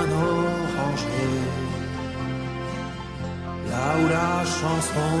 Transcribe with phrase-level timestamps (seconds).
[0.00, 1.34] un oranger.
[3.70, 5.12] Là où la chanson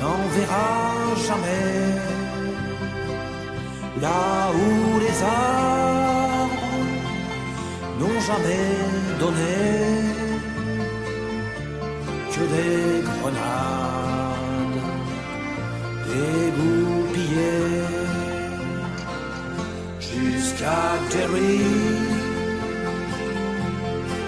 [0.00, 0.70] n'enverra
[1.26, 1.76] jamais,
[4.00, 4.22] là
[4.54, 6.66] où les arbres
[7.98, 8.68] n'ont jamais
[9.20, 9.56] donné
[12.32, 12.89] que des
[21.10, 21.58] Terry,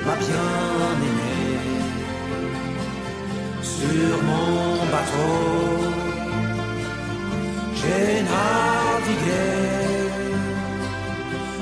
[0.05, 1.61] ma bien-aimée,
[3.63, 5.39] sur mon bateau.
[7.79, 9.49] J'ai navigué,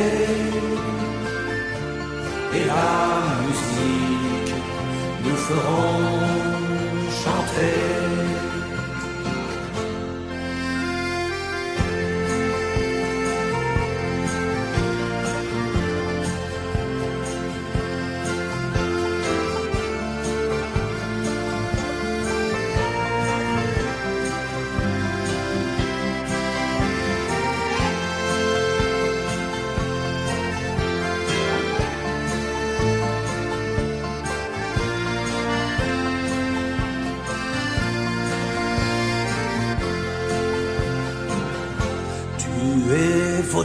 [2.55, 2.92] et la
[3.44, 4.55] musique
[5.24, 5.91] nous feront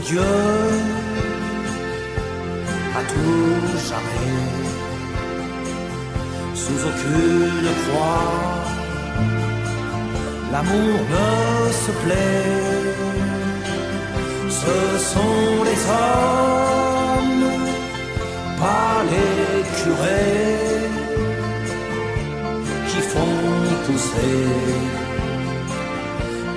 [0.00, 0.20] Dieux
[2.96, 4.42] à tout jamais,
[6.54, 8.34] sous aucune croix.
[10.52, 12.94] L'amour ne se plaît,
[14.48, 14.76] ce
[15.12, 17.50] sont les hommes,
[18.60, 20.88] pas les curés,
[22.88, 23.40] qui font
[23.84, 24.46] pousser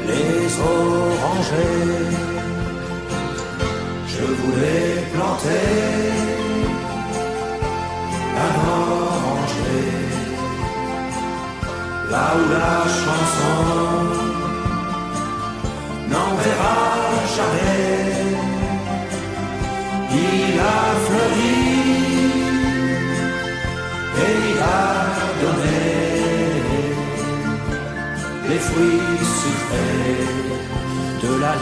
[0.07, 2.30] les orangers.
[4.21, 5.67] Je voulais planter
[8.45, 9.89] un oranger
[12.11, 13.57] là où la chanson
[16.11, 16.81] n'enverra
[17.35, 18.21] jamais.
[20.13, 21.59] Il a fleuri
[24.23, 24.91] et il a
[25.41, 25.83] donné
[28.49, 30.25] les fruits sucrés
[31.23, 31.53] de la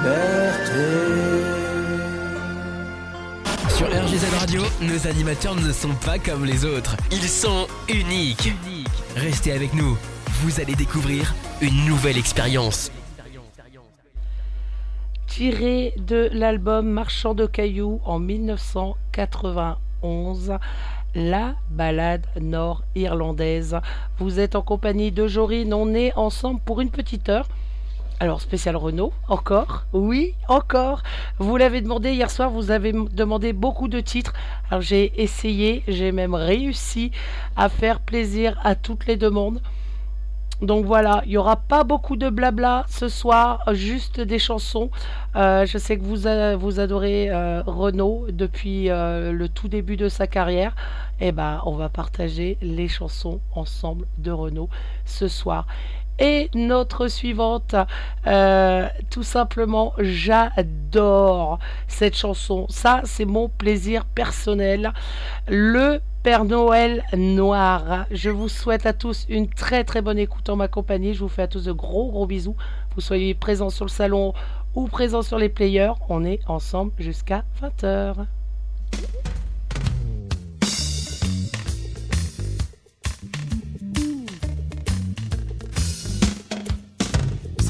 [0.00, 0.80] liberté.
[3.68, 6.96] Sur RGZ Radio, nos animateurs ne sont pas comme les autres.
[7.10, 8.52] Ils sont uniques.
[9.16, 9.96] Restez avec nous.
[10.42, 12.90] Vous allez découvrir une nouvelle expérience.
[15.26, 20.54] Tiré de l'album Marchand de cailloux en 1991,
[21.14, 23.76] la balade nord-irlandaise.
[24.18, 27.46] Vous êtes en compagnie de Jorine, on est ensemble pour une petite heure.
[28.22, 31.02] Alors, spécial Renault, encore Oui, encore
[31.38, 34.34] Vous l'avez demandé hier soir, vous avez demandé beaucoup de titres.
[34.68, 37.12] Alors, j'ai essayé, j'ai même réussi
[37.56, 39.62] à faire plaisir à toutes les demandes.
[40.60, 44.90] Donc voilà, il n'y aura pas beaucoup de blabla ce soir, juste des chansons.
[45.34, 46.26] Euh, je sais que vous,
[46.78, 50.76] adorez euh, Renault depuis euh, le tout début de sa carrière.
[51.22, 54.68] Et ben, on va partager les chansons ensemble de Renault
[55.06, 55.66] ce soir.
[56.20, 57.74] Et notre suivante,
[58.26, 61.58] euh, tout simplement, j'adore
[61.88, 62.66] cette chanson.
[62.68, 64.92] Ça, c'est mon plaisir personnel.
[65.48, 68.04] Le Père Noël Noir.
[68.10, 71.14] Je vous souhaite à tous une très très bonne écoute en ma compagnie.
[71.14, 72.56] Je vous fais à tous de gros gros bisous.
[72.94, 74.34] Vous soyez présents sur le salon
[74.74, 75.92] ou présents sur les players.
[76.10, 78.26] On est ensemble jusqu'à 20h.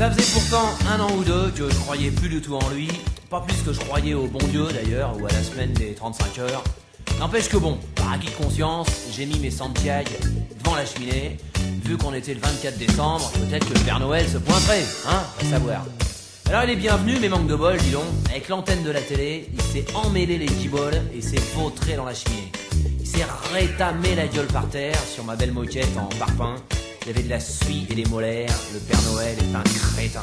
[0.00, 2.88] Ça faisait pourtant un an ou deux que je croyais plus du tout en lui,
[3.28, 6.38] pas plus que je croyais au bon Dieu d'ailleurs, ou à la semaine des 35
[6.38, 6.64] heures.
[7.18, 10.08] N'empêche que bon, par acquis de conscience, j'ai mis mes Santiago
[10.58, 11.36] devant la cheminée.
[11.84, 15.44] Vu qu'on était le 24 décembre, peut-être que le Père Noël se pointerait, hein, à
[15.44, 15.84] savoir.
[16.48, 18.06] Alors il est bienvenu, mais manque de bol, dis donc.
[18.30, 22.14] Avec l'antenne de la télé, il s'est emmêlé les guiboles et s'est vautré dans la
[22.14, 22.50] cheminée.
[23.00, 26.56] Il s'est rétamé la gueule par terre sur ma belle moquette en parpaing.
[27.10, 28.54] Il avait de la suie et des molaires.
[28.72, 30.22] Le Père Noël est un crétin.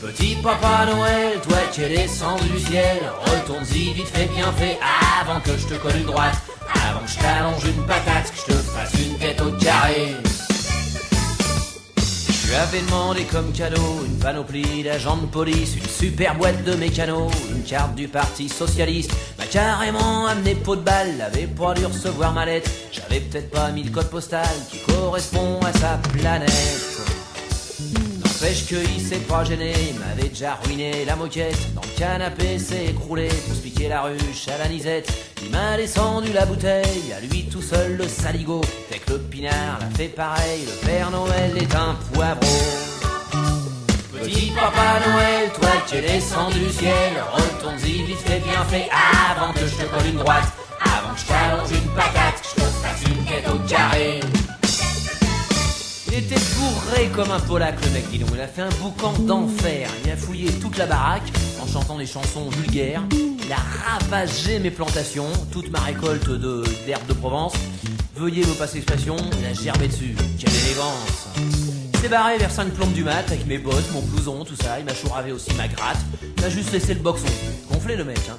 [0.00, 4.78] Petit Papa Noël, toi qui es descendu du ciel, retourne-y vite fait bien fait
[5.20, 6.36] avant que je te colle une droite,
[6.88, 10.14] avant que je t'allonge une patate, que je te fasse une tête au carré.
[12.46, 17.28] Lui avais demandé comme cadeau une panoplie d'agents de police, une super boîte de mécano,
[17.50, 19.10] une carte du Parti Socialiste.
[19.36, 22.70] M'a carrément amené pot de balle, avait pas dû recevoir ma lettre.
[22.92, 26.95] J'avais peut-être pas mis le code postal qui correspond à sa planète.
[28.38, 31.74] N'empêche qu'il s'est pas gêné, il m'avait déjà ruiné la moquette.
[31.74, 35.10] Dans le canapé s'est écroulé pour se piquer la ruche à la nisette.
[35.42, 38.60] Il m'a descendu la bouteille, à lui tout seul le saligo.
[38.90, 42.46] Fait que le pinard l'a fait pareil, le Père Noël est un poivreau.
[44.12, 48.90] Petit Papa Noël, toi qui es descendu du ciel, retourne-y vite fait bien fait
[49.32, 52.54] avant que je te colle une droite, avant que je t'allonge une patate, que je
[52.56, 54.20] te fasse une tête au carré.
[56.08, 58.30] Il était bourré comme un polac le mec, dis donc.
[58.34, 59.88] Il a fait un boucan d'enfer.
[60.04, 61.30] Il a fouillé toute la baraque
[61.60, 63.02] en chantant des chansons vulgaires.
[63.12, 67.54] Il a ravagé mes plantations, toute ma récolte de d'herbes de Provence.
[68.14, 70.14] Veuillez me passer l'expression, il a gerbé dessus.
[70.38, 71.28] Quelle élégance
[71.92, 74.78] Il s'est barré vers 5 plombes du mat avec mes bottes, mon blouson, tout ça.
[74.78, 75.98] Il m'a chouravé aussi ma gratte.
[76.36, 77.26] Il m'a juste laissé le boxon.
[77.70, 78.36] Gonflé le mec, hein.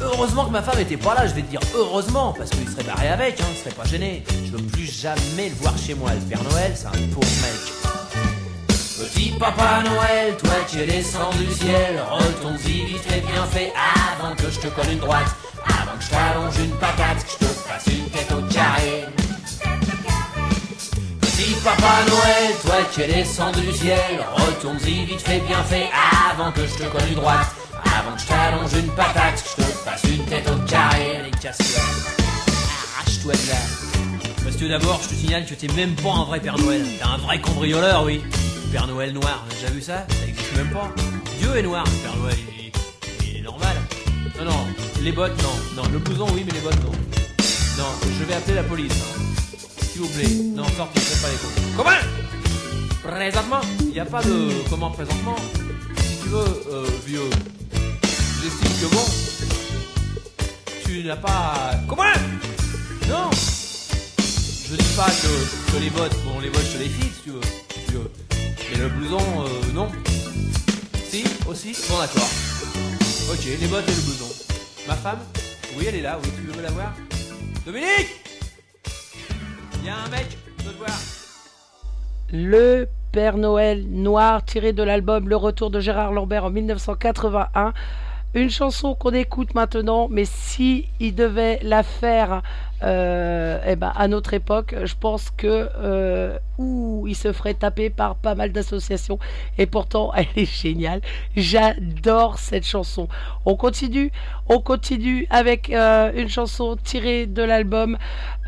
[0.00, 2.84] Heureusement que ma femme était pas là, je vais te dire heureusement, parce qu'il serait
[2.84, 4.22] barré avec, hein, il serait pas gêné.
[4.44, 6.10] Je veux plus jamais le voir chez moi.
[6.12, 7.86] Le Père Noël, c'est un pauvre mec.
[8.98, 13.72] Petit Papa Noël, toi qui es descendu du ciel, retourne-y vite fait bien fait
[14.10, 15.34] avant que je te colle une droite,
[15.66, 19.04] avant que je t'allonge une patate, que je te fasse une tête au carré.
[21.20, 23.98] Petit Papa Noël, toi qui es descendu du ciel,
[24.34, 25.88] retourne-y vite fait bien fait
[26.30, 27.48] avant que je te colle une droite,
[27.98, 31.16] avant que je t'allonge une patate, que je te fasse une tête au carré.
[31.18, 31.82] Allez, casse-toi.
[32.98, 33.56] Arrache-toi de là.
[34.44, 36.82] Parce que d'abord, je te signale que t'es même pas un vrai Père Noël.
[36.98, 38.22] T'es un vrai cambrioleur, oui.
[38.72, 40.06] Père Noël noir, t'as déjà vu ça?
[40.08, 40.92] Ça existe même pas.
[41.38, 42.72] Dieu est noir, le Père Noël, il est,
[43.30, 43.76] il est normal.
[44.38, 44.66] Non, non,
[45.02, 45.82] les bottes, non.
[45.82, 46.92] Non, le blouson, oui, mais les bottes, non.
[47.78, 47.84] Non,
[48.18, 48.92] je vais appeler la police.
[48.92, 49.22] hein.
[49.92, 50.28] S'il vous plaît.
[50.54, 51.72] Non, sortez, faites pas les cons.
[51.76, 51.90] Comment?
[53.02, 53.60] Présentement?
[53.80, 54.48] Il n'y a pas de...
[54.68, 55.36] Comment présentement
[55.96, 57.30] Si tu veux, euh, vieux,
[58.42, 59.04] j'estime que bon...
[60.84, 61.72] Tu n'as pas...
[61.88, 62.02] Comment
[63.08, 63.30] Non?
[64.68, 67.30] Je dis pas que, que les bottes, bon les bottes je les file si tu
[67.30, 67.40] veux,
[67.72, 68.10] si tu veux.
[68.70, 69.88] Mais le blouson, euh, non.
[71.08, 72.28] Si, aussi Bon d'accord.
[73.30, 74.44] Ok, les bottes et le blouson.
[74.88, 75.20] Ma femme?
[75.76, 76.92] Oui, elle est là, oui, tu veux la voir?
[77.64, 78.20] Dominique
[79.80, 80.98] Il y a un mec, je veux te voir.
[82.32, 87.72] Le Père Noël noir tiré de l'album Le Retour de Gérard Lambert en 1981.
[88.36, 92.42] Une chanson qu'on écoute maintenant, mais si il devait la faire
[92.82, 98.16] euh, eh ben, à notre époque, je pense que euh, il se ferait taper par
[98.16, 99.18] pas mal d'associations.
[99.56, 101.00] Et pourtant, elle est géniale.
[101.34, 103.08] J'adore cette chanson.
[103.46, 104.12] On continue,
[104.50, 107.96] on continue avec euh, une chanson tirée de l'album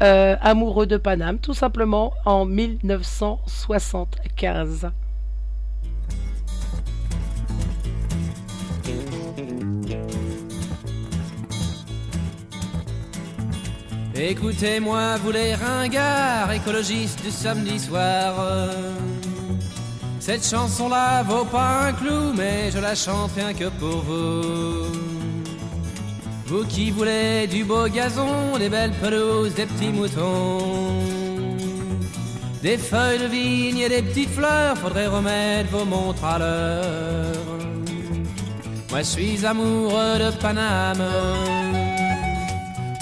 [0.00, 4.90] Amoureux de Paname, tout simplement en 1975.
[14.20, 18.34] Écoutez-moi, vous les ringards écologistes du samedi soir.
[20.18, 24.86] Cette chanson-là vaut pas un clou, mais je la chante rien que pour vous.
[26.46, 30.98] Vous qui voulez du beau gazon, des belles pelouses, des petits moutons,
[32.60, 37.32] des feuilles de vigne et des petites fleurs, faudrait remettre vos montres à l'heure.
[38.90, 41.04] Moi je suis amoureux de Paname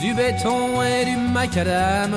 [0.00, 2.14] du béton et du macadam.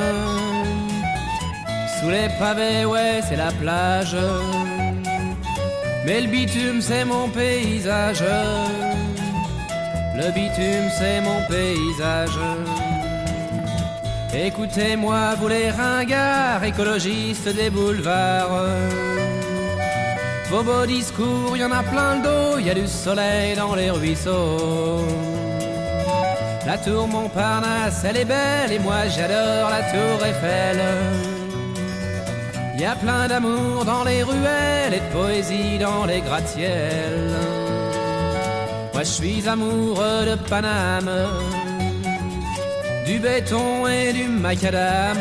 [2.00, 4.16] Sous les pavés, ouais, c'est la plage.
[6.06, 8.24] Mais le bitume, c'est mon paysage.
[10.16, 12.40] Le bitume, c'est mon paysage.
[14.34, 18.66] Écoutez-moi, vous les ringards, écologistes des boulevards.
[20.50, 23.92] Vos beaux discours, y en a plein le dos, y a du soleil dans les
[23.92, 25.29] ruisseaux.
[26.70, 30.80] La tour Montparnasse, elle est belle et moi j'adore la tour Eiffel.
[32.78, 37.34] Y a plein d'amour dans les ruelles et de poésie dans les gratte-ciels.
[38.94, 41.10] Moi je suis amoureux de Paname,
[43.04, 45.18] du béton et du macadam.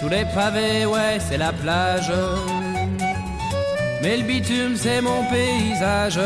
[0.00, 2.12] Sous les pavés, ouais, c'est la plage.
[4.02, 6.18] Mais le bitume, c'est mon paysage.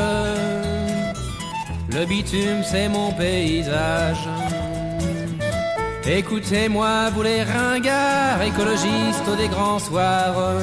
[1.94, 4.26] Le bitume, c'est mon paysage.
[6.06, 10.54] Écoutez-moi, vous les ringards, écologistes des grands soirs.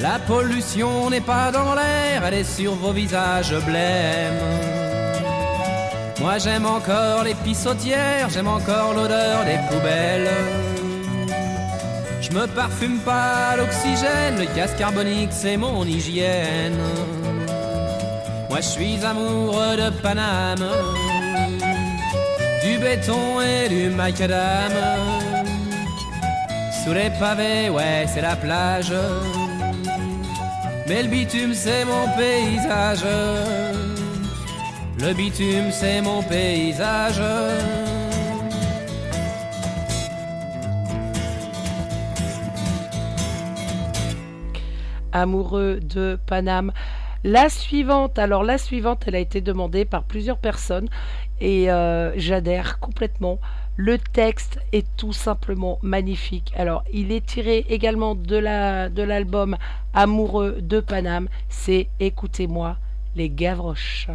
[0.00, 4.42] La pollution n'est pas dans l'air, elle est sur vos visages blêmes.
[6.20, 10.30] Moi j'aime encore les pissotières, j'aime encore l'odeur des poubelles.
[12.20, 16.78] Je me parfume pas l'oxygène, le gaz carbonique c'est mon hygiène.
[18.48, 20.66] Moi je suis amoureux de Paname
[22.68, 24.72] du béton et du macadam.
[26.72, 28.92] Sous les pavés, ouais, c'est la plage.
[30.86, 33.04] Mais le bitume, c'est mon paysage.
[35.00, 37.20] Le bitume, c'est mon paysage.
[45.12, 46.72] Amoureux de Paname.
[47.24, 50.88] La suivante, alors la suivante, elle a été demandée par plusieurs personnes
[51.40, 53.40] et euh, j'adhère complètement.
[53.76, 56.52] Le texte est tout simplement magnifique.
[56.56, 59.56] Alors, il est tiré également de la de l'album
[59.94, 61.28] Amoureux de Paname.
[61.48, 62.76] C'est Écoutez-moi
[63.16, 64.08] les Gavroches.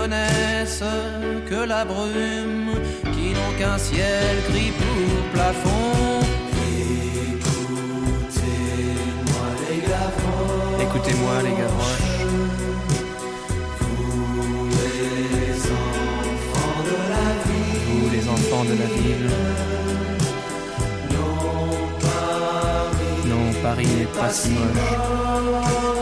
[0.00, 0.84] Connaissent
[1.48, 2.72] que la brume,
[3.12, 6.20] qui n'ont qu'un ciel gris pour plafond.
[10.86, 12.08] Écoutez-moi les gavroches.
[17.86, 19.30] Vous les enfants de la ville.
[23.28, 25.99] Non, Paris n'est pas si moche.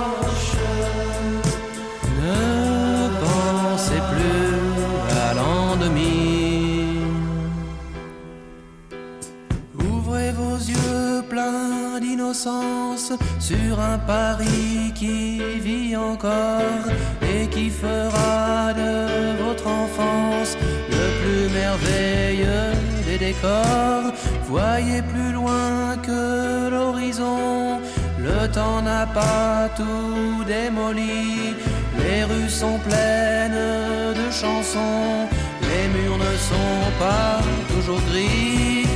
[12.39, 16.85] Sur un Paris qui vit encore
[17.21, 20.57] et qui fera de votre enfance
[20.89, 22.75] le plus merveilleux
[23.07, 24.13] des décors.
[24.45, 27.81] Voyez plus loin que l'horizon,
[28.21, 31.55] le temps n'a pas tout démoli.
[31.99, 35.27] Les rues sont pleines de chansons,
[35.63, 37.41] les murs ne sont pas
[37.75, 38.88] toujours gris.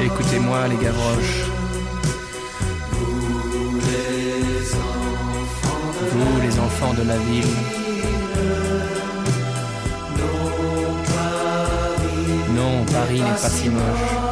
[0.00, 1.44] Écoutez-moi les gavroches.
[6.12, 7.44] Vous les enfants de la ville.
[12.54, 14.28] Non, Paris n'est pas si moche.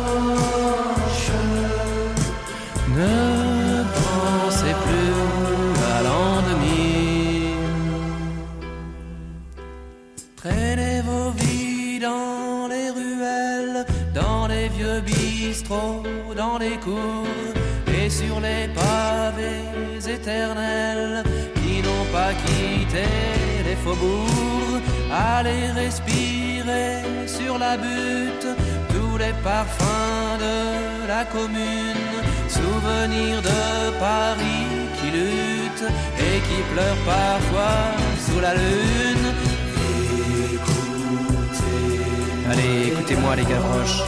[15.69, 17.27] Dans les cours
[17.89, 21.25] et sur les pavés éternels
[21.57, 23.05] qui n'ont pas quitté
[23.65, 24.83] les faubourgs.
[25.11, 28.49] Allez respirer sur la butte
[28.95, 32.07] tous les parfums de la commune,
[32.49, 34.69] souvenir de Paris
[34.99, 35.87] qui lutte
[36.19, 37.79] et qui pleure parfois
[38.27, 39.29] sous la lune.
[42.51, 44.03] Allez, écoutez-moi les gavroches.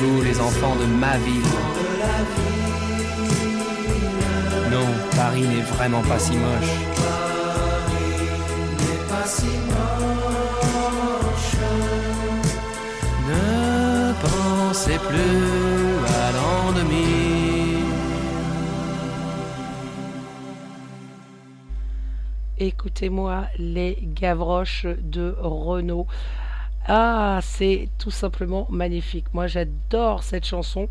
[0.00, 1.42] Les enfants de ma ville.
[4.70, 4.86] Non,
[5.16, 6.72] Paris n'est vraiment pas si moche.
[13.26, 16.98] Ne pensez plus à l'an 2000.
[22.58, 26.06] Écoutez-moi les Gavroches de Renault.
[26.90, 29.26] Ah, c'est tout simplement magnifique.
[29.34, 30.88] Moi, j'adore cette chanson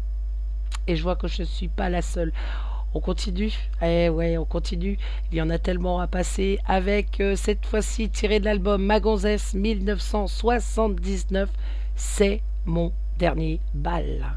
[0.85, 2.31] et je vois que je ne suis pas la seule.
[2.93, 3.51] On continue?
[3.81, 4.99] Eh ouais, on continue.
[5.31, 9.55] Il y en a tellement à passer avec euh, cette fois-ci tiré de l'album Magonzès
[9.55, 11.49] 1979.
[11.95, 14.35] C'est mon dernier bal.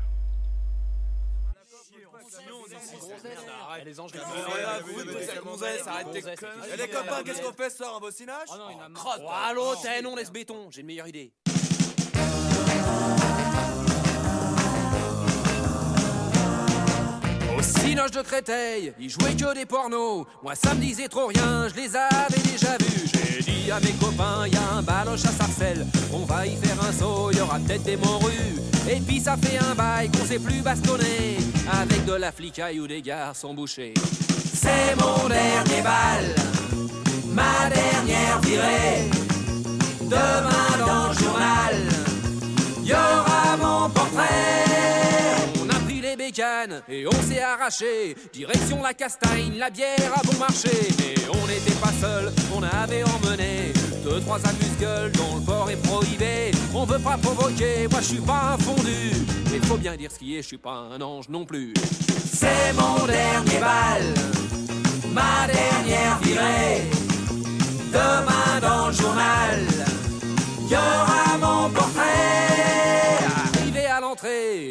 [3.84, 8.46] Les anges, Et les copains, qu'est-ce qu'on fait ce soir en bossinage?
[8.52, 9.02] Oh non, il y en a marre.
[9.02, 11.32] Crotte Oh, allô, t'es non, laisse béton, j'ai une meilleure idée.
[17.60, 20.24] Au cinoche de Créteil, ils jouaient que des pornos.
[20.42, 23.06] Moi, ça me disait trop rien, je les avais déjà vus.
[23.12, 25.86] J'ai dit à mes copains, y a un baloche à Sarcelles.
[26.10, 28.56] On va y faire un saut, y aura peut-être des morues.
[28.90, 31.36] Et puis ça fait un bail qu'on sait plus bastonner.
[31.70, 33.92] Avec de la flicaille ou des garçons bouchés.
[34.54, 36.34] C'est mon dernier bal,
[37.26, 39.10] ma dernière virée.
[40.00, 41.74] Demain dans le journal,
[46.88, 48.14] et on s'est arraché.
[48.32, 50.70] Direction la castagne, la bière a bon marché.
[50.98, 53.72] Mais on n'était pas seul, on avait emmené
[54.04, 56.52] deux, trois amuse-gueules dont le port est prohibé.
[56.72, 59.10] On veut pas provoquer, moi je suis pas un fondu.
[59.50, 61.74] Mais faut bien dire ce qui est, je suis pas un ange non plus.
[62.32, 64.14] C'est mon dernier bal,
[65.12, 66.82] ma dernière virée.
[67.92, 69.66] Demain dans le journal,
[70.70, 71.29] y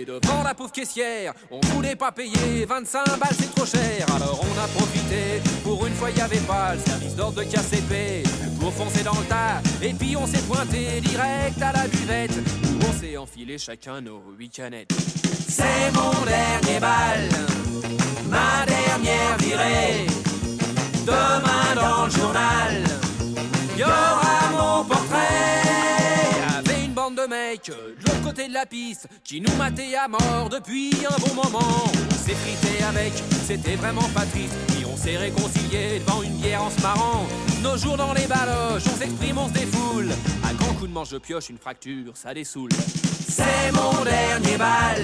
[0.06, 4.06] devant la pauvre caissière, on voulait pas payer 25 balles, c'est trop cher.
[4.16, 8.24] Alors on a profité, pour une fois y avait pas le service d'ordre de KCP.
[8.60, 12.86] Pour foncer dans le tas, et puis on s'est pointé direct à la buvette, où
[12.88, 14.92] on s'est enfilé chacun nos huit canettes.
[15.48, 17.30] C'est mon dernier bal,
[18.30, 20.08] ma dernière virée.
[21.06, 22.84] Demain dans le journal,
[23.78, 25.09] y aura mon portrait.
[27.24, 30.92] De mecs euh, de l'autre côté de la piste qui nous mataient à mort depuis
[31.06, 31.60] un bon moment.
[31.60, 33.14] On s'est frité avec,
[33.46, 34.54] c'était vraiment pas triste.
[34.92, 37.26] On s'est réconcilié devant une bière en se marrant.
[37.62, 40.10] Nos jours dans les baloches, on s'exprime, on se défoule.
[40.44, 42.72] Un grand coup de manche de pioche, une fracture, ça dessoule.
[43.28, 45.02] C'est mon dernier bal,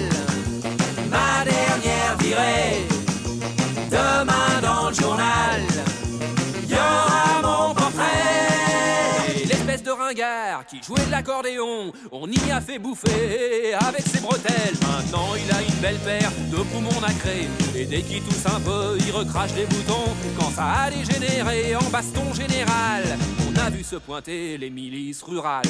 [11.04, 14.74] de l'accordéon, on y a fait bouffer avec ses bretelles.
[14.82, 17.48] Maintenant il a une belle paire de poumons nacrés.
[17.74, 20.10] Et dès qu'il tousse un peu, il recrache des boutons.
[20.38, 23.04] Quand ça a dégénéré en baston général,
[23.48, 25.64] on a vu se pointer les milices rurales.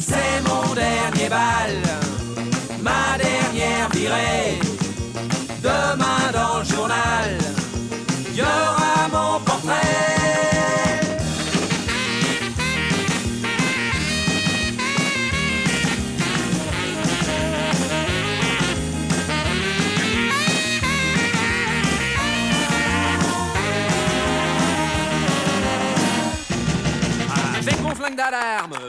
[0.00, 1.74] C'est mon dernier bal,
[2.82, 4.58] ma dernière virée.
[5.62, 7.38] Demain dans le journal,
[8.34, 10.43] y aura mon portrait.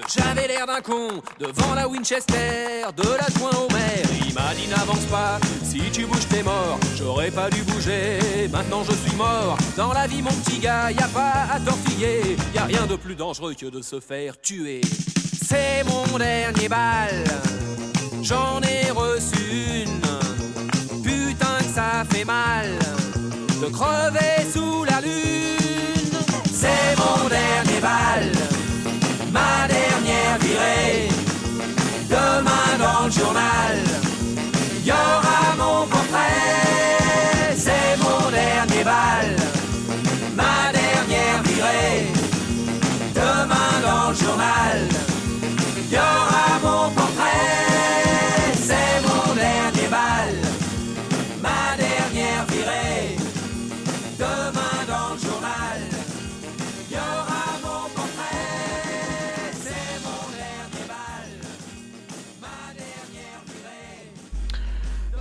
[0.07, 4.05] J'avais l'air d'un con devant la Winchester de l'adjoint au maire.
[4.27, 6.77] Il m'a dit n'avance pas, si tu bouges t'es mort.
[6.97, 9.57] J'aurais pas dû bouger, maintenant je suis mort.
[9.77, 12.35] Dans la vie mon petit gars, y a pas à tortiller.
[12.53, 14.81] Y a rien de plus dangereux que de se faire tuer.
[15.47, 17.23] C'est mon dernier bal,
[18.21, 20.01] j'en ai reçu une.
[21.03, 22.67] Putain que ça fait mal
[23.61, 25.15] de crever sous la lune.
[26.51, 28.31] C'est mon dernier bal,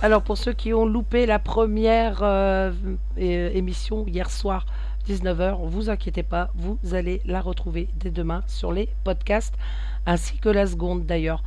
[0.05, 2.71] Alors pour ceux qui ont loupé la première euh,
[3.17, 4.67] émission hier soir
[5.09, 9.55] 19h, vous inquiétez pas, vous allez la retrouver dès demain sur les podcasts
[10.05, 11.43] ainsi que la seconde d'ailleurs.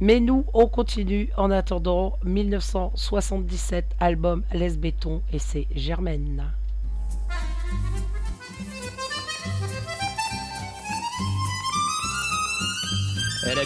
[0.00, 6.50] Mais nous, on continue en attendant 1977 album Les Béton et c'est Germaine.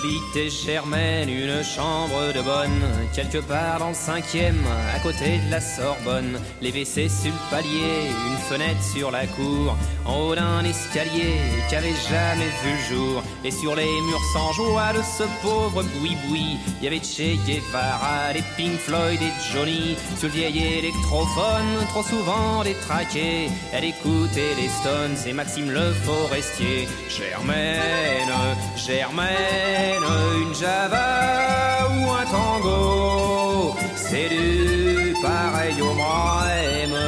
[0.05, 2.83] J'habitais Germaine, une chambre de bonne,
[3.15, 4.63] quelque part dans le cinquième,
[4.95, 6.39] à côté de la Sorbonne.
[6.61, 11.37] Les WC sur le palier, une fenêtre sur la cour, en haut d'un escalier
[11.71, 13.23] qu'avait jamais vu le jour.
[13.45, 18.33] Et sur les murs sans joie de ce pauvre boui-boui, il y avait Che Guevara,
[18.35, 19.97] des Pink Floyd et Johnny.
[20.19, 26.89] Sur le vieil électrophone, trop souvent détraqué, elle écoutait les Stones et Maxime le Forestier.
[27.09, 28.35] Germaine,
[28.77, 36.99] Germaine, une Java ou un tango, c'est du pareil au même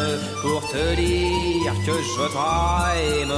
[0.42, 3.36] pour te dire que je t'aime,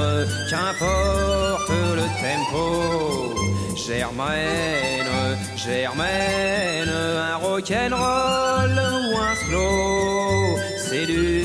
[0.49, 3.35] qu'importe le tempo.
[3.75, 11.43] Germaine, Germaine, un rock'n'roll ou un slow, c'est du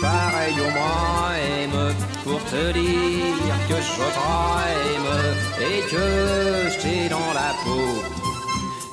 [0.00, 5.12] pareil au même pour te dire que je t'aime
[5.60, 8.11] et que je t'ai dans la peau.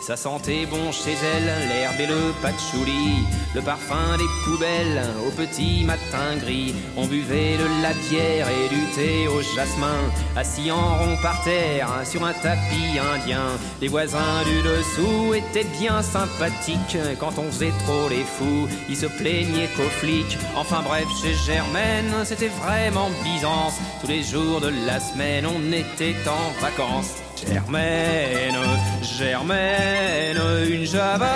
[0.09, 5.83] Ça sentait bon chez elle, l'herbe et le patchouli, le parfum des poubelles au petit
[5.83, 6.73] matin gris.
[6.97, 9.99] On buvait de la bière et du thé au jasmin,
[10.35, 13.51] assis en rond par terre sur un tapis indien.
[13.81, 18.67] Les voisins du dessous étaient bien sympathiques quand on faisait trop les fous.
[18.89, 20.39] Ils se plaignaient qu'aux flics.
[20.55, 23.77] Enfin bref, chez Germaine, c'était vraiment Byzance.
[24.01, 27.13] Tous les jours de la semaine, on était en vacances.
[27.47, 28.57] Germaine,
[29.01, 31.27] Germaine, une java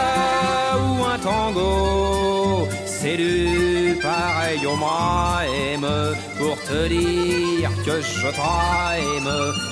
[0.78, 5.88] ou un tango, c'est du pareil au même
[6.38, 9.30] pour te dire que je t'aime,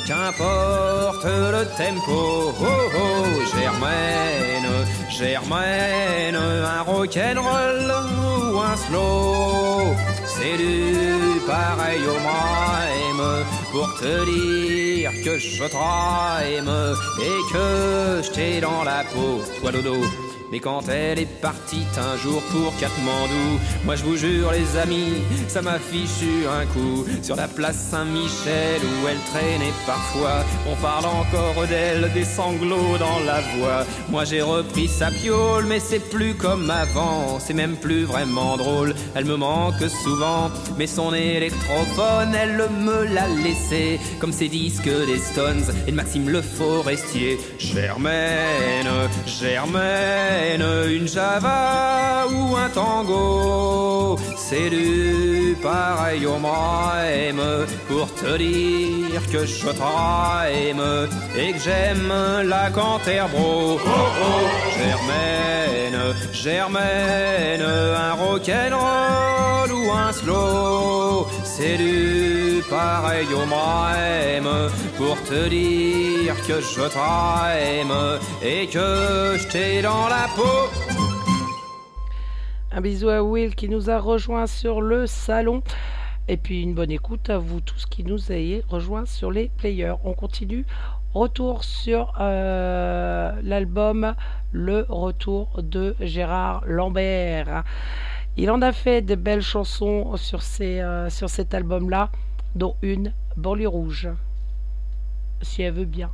[0.08, 2.54] qu'importe le tempo.
[2.62, 4.72] Oh oh, Germaine,
[5.10, 7.92] Germaine, un rock'n'roll
[8.54, 11.11] ou un slow, c'est du
[11.52, 13.24] pareil au même
[13.72, 16.74] pour te dire que je t'aime
[17.30, 19.98] et que je t'ai dans la peau, toi dodo.
[20.52, 25.22] Mais quand elle est partie un jour pour Katmandou, moi je vous jure les amis,
[25.48, 30.44] ça m'a fichu un coup sur la place Saint-Michel où elle traînait parfois.
[30.70, 33.86] On parle encore d'elle, des sanglots dans la voix.
[34.10, 38.94] Moi j'ai repris sa piole, mais c'est plus comme avant, c'est même plus vraiment drôle.
[39.16, 45.18] Elle me manque souvent, mais son électrophone, elle me l'a laissé, comme ses disques des
[45.18, 47.40] Stones et de Maxime Le Forestier.
[47.58, 48.88] Germaine,
[49.26, 50.41] Germaine,
[50.90, 57.42] une java ou un tango, c'est du pareil au même
[57.88, 60.84] pour te dire que je t'aime
[61.38, 63.80] et que j'aime la Canterbro.
[63.80, 71.28] Oh oh, Germaine, Germaine, un rock'n'roll ou un slow,
[71.62, 73.46] c'est du pareil au
[74.98, 80.70] pour te dire que je t'aime et que je t'ai dans la peau.
[82.72, 85.62] Un bisou à Will qui nous a rejoint sur le salon.
[86.28, 89.96] Et puis une bonne écoute à vous tous qui nous ayez rejoints sur les players.
[90.04, 90.66] On continue.
[91.14, 94.16] Retour sur euh, l'album
[94.52, 97.64] Le Retour de Gérard Lambert.
[98.38, 102.10] Il en a fait de belles chansons sur, euh, sur cet album-là,
[102.56, 104.10] dont une, Banlieue Rouge.
[105.42, 106.12] Si elle veut bien.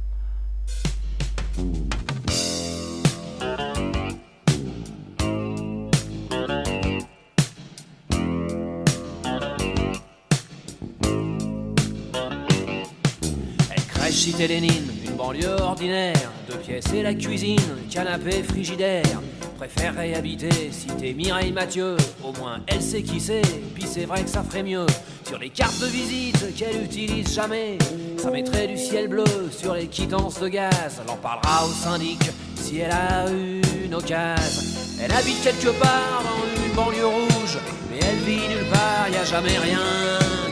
[14.27, 19.21] Cité Lénine, une banlieue ordinaire, deux pièces et la cuisine, canapé frigidaire.
[19.57, 23.41] Préférerais habiter cité Mireille Mathieu, au moins elle sait qui c'est,
[23.73, 24.85] puis c'est vrai que ça ferait mieux.
[25.27, 27.79] Sur les cartes de visite qu'elle utilise jamais,
[28.17, 31.01] ça mettrait du ciel bleu sur les quittances de gaz.
[31.03, 32.19] Elle en parlera au syndic
[32.55, 34.61] si elle a une occasion.
[35.01, 37.57] Elle habite quelque part dans une banlieue rouge,
[37.89, 39.81] mais elle vit nulle part, y a jamais rien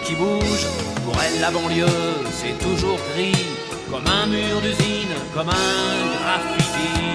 [0.03, 0.65] qui bouge.
[1.05, 1.85] Pour elle, la banlieue,
[2.31, 3.45] c'est toujours gris,
[3.91, 7.05] comme un mur d'usine, comme un graffiti.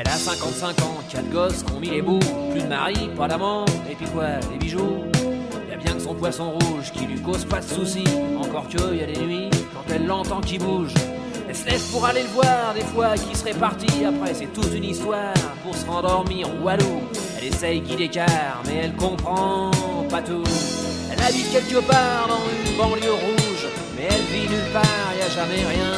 [0.00, 2.20] Elle a 55 ans, quatre gosses qui ont mis les bouts,
[2.52, 5.04] plus de mari, pas d'amant, et puis quoi, des bijoux
[5.68, 8.06] y a bien que son poisson rouge qui lui cause pas de soucis,
[8.42, 10.94] encore que y a des nuits, quand elle l'entend qui bouge.
[11.46, 14.72] Elle se lève pour aller le voir, des fois qui serait parti, après c'est toute
[14.74, 17.02] une histoire pour se rendormir walou.
[17.36, 19.70] Elle essaye qu'il écart, mais elle comprend
[20.08, 20.44] pas tout.
[21.12, 25.28] Elle habite quelque part dans une banlieue rouge, mais elle vit nulle part, y a
[25.28, 25.92] jamais rien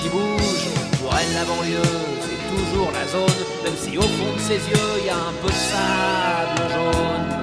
[0.00, 0.70] qui bouge.
[1.02, 2.25] Pour elle, la banlieue,
[2.56, 5.52] toujours la zone, même si au fond de ses yeux, y a un peu de
[5.52, 7.36] sable jaune.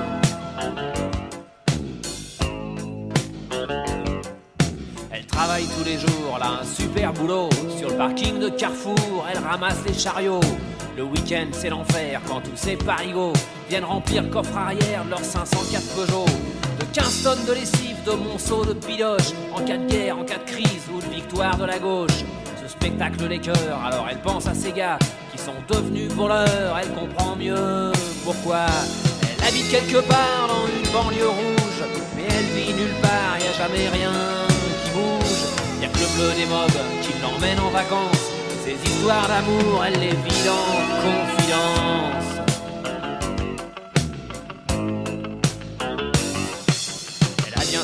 [5.85, 7.49] les jours, là un super boulot.
[7.77, 10.39] Sur le parking de Carrefour, elle ramasse les chariots.
[10.95, 13.33] Le week-end, c'est l'enfer quand tous ces parigots
[13.69, 16.25] viennent remplir coffre arrière leurs 504 Peugeot.
[16.79, 20.37] De 15 tonnes de lessive, de monceaux de piloche, en cas de guerre, en cas
[20.37, 22.23] de crise ou de victoire de la gauche.
[22.67, 24.97] Spectacle les cœurs, alors elle pense à ces gars
[25.31, 26.77] qui sont devenus voleurs.
[26.81, 27.91] Elle comprend mieux
[28.23, 28.65] pourquoi.
[29.39, 31.83] Elle habite quelque part dans une banlieue rouge,
[32.15, 34.11] mais elle vit nulle part, y a jamais rien
[34.83, 35.81] qui bouge.
[35.81, 38.31] Y a que le bleu des mobs qui l'emmène en vacances.
[38.63, 42.52] Ces histoires d'amour, elle les vit en confidence.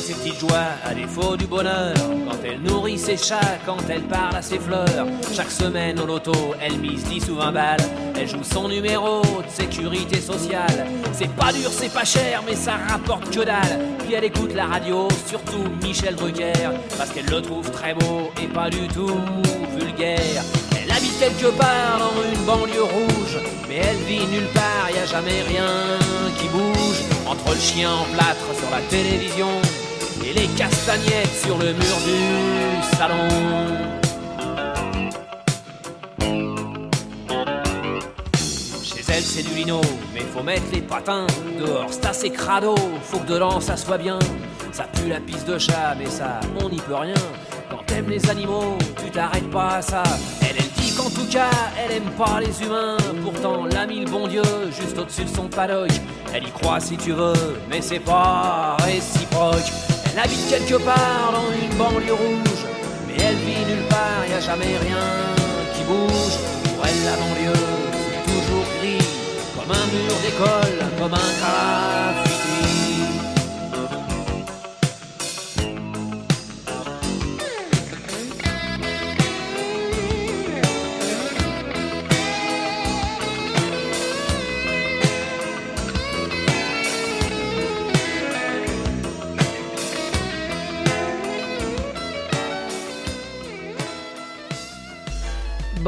[0.00, 1.94] Ses petites joies, à défaut du bonheur.
[2.28, 5.06] Quand elle nourrit ses chats, quand elle parle à ses fleurs.
[5.34, 7.80] Chaque semaine au loto, elle mise 10 ou 20 balles.
[8.16, 10.86] Elle joue son numéro de sécurité sociale.
[11.12, 13.80] C'est pas dur, c'est pas cher, mais ça rapporte que dalle.
[14.04, 18.46] Puis elle écoute la radio, surtout Michel Drucker, parce qu'elle le trouve très beau et
[18.46, 19.20] pas du tout
[19.78, 20.42] vulgaire.
[20.82, 25.06] Elle habite quelque part dans une banlieue rouge, mais elle vit nulle part, y a
[25.06, 25.66] jamais rien
[26.38, 27.02] qui bouge.
[27.26, 29.48] Entre le chien en plâtre sur la télévision
[30.24, 33.28] et les castagnettes sur le mur du salon.
[38.82, 39.80] Chez elle, c'est du lino,
[40.14, 41.26] mais faut mettre les patins.
[41.58, 44.18] Dehors, c'est assez crado, faut que dedans ça soit bien.
[44.72, 47.14] Ça pue la piste de chat, mais ça, on n'y peut rien.
[47.70, 50.02] Quand t'aimes les animaux, tu t'arrêtes pas à ça.
[50.42, 52.96] Elle, elle dit qu'en tout cas, elle aime pas les humains.
[53.24, 55.90] Pourtant, l'ami le bon Dieu, juste au-dessus de son paddock.
[56.32, 59.89] Elle y croit si tu veux, mais c'est pas réciproque.
[60.12, 62.64] Elle habite quelque part dans une banlieue rouge,
[63.06, 65.04] mais elle vit nulle part, y a jamais rien
[65.74, 66.36] qui bouge.
[66.64, 67.62] Pour elle, la banlieue,
[68.04, 69.04] c'est toujours gris,
[69.54, 72.39] comme un mur d'école, comme un graffiti.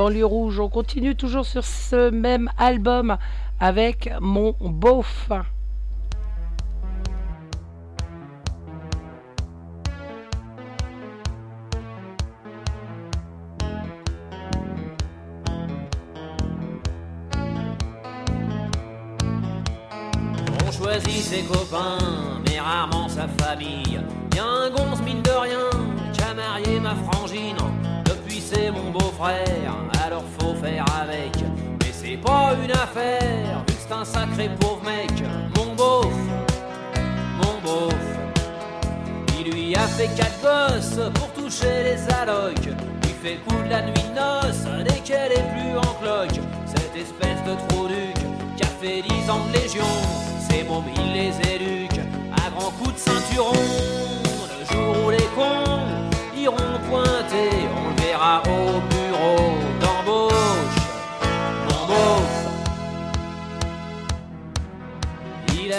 [0.03, 3.19] Banlieue Rouge, on continue toujours sur ce même album
[3.61, 5.31] avec mon beauf.
[20.67, 24.01] On choisit ses copains, mais rarement sa famille.
[24.37, 25.71] Un gonze mine de rien
[26.29, 27.57] a marié ma frangine.
[28.55, 31.35] C'est mon beau-frère, alors faut faire avec.
[31.81, 35.11] Mais c'est pas une affaire, c'est un sacré pauvre mec.
[35.57, 36.12] Mon beauf,
[37.38, 37.95] mon beauf.
[39.38, 42.67] Il lui a fait quatre gosses pour toucher les allocs.
[42.67, 46.41] Lui fait coup de la nuit de noces dès qu'elle est plus en cloque.
[46.67, 47.88] Cette espèce de trou
[48.57, 49.93] qui a fait dix ans de légion.
[50.47, 52.01] Ces mômes, il les éduque
[52.37, 53.53] à grands coups de ceinturon.
[54.61, 56.03] Le jour où les cons
[56.37, 57.52] iront pointer,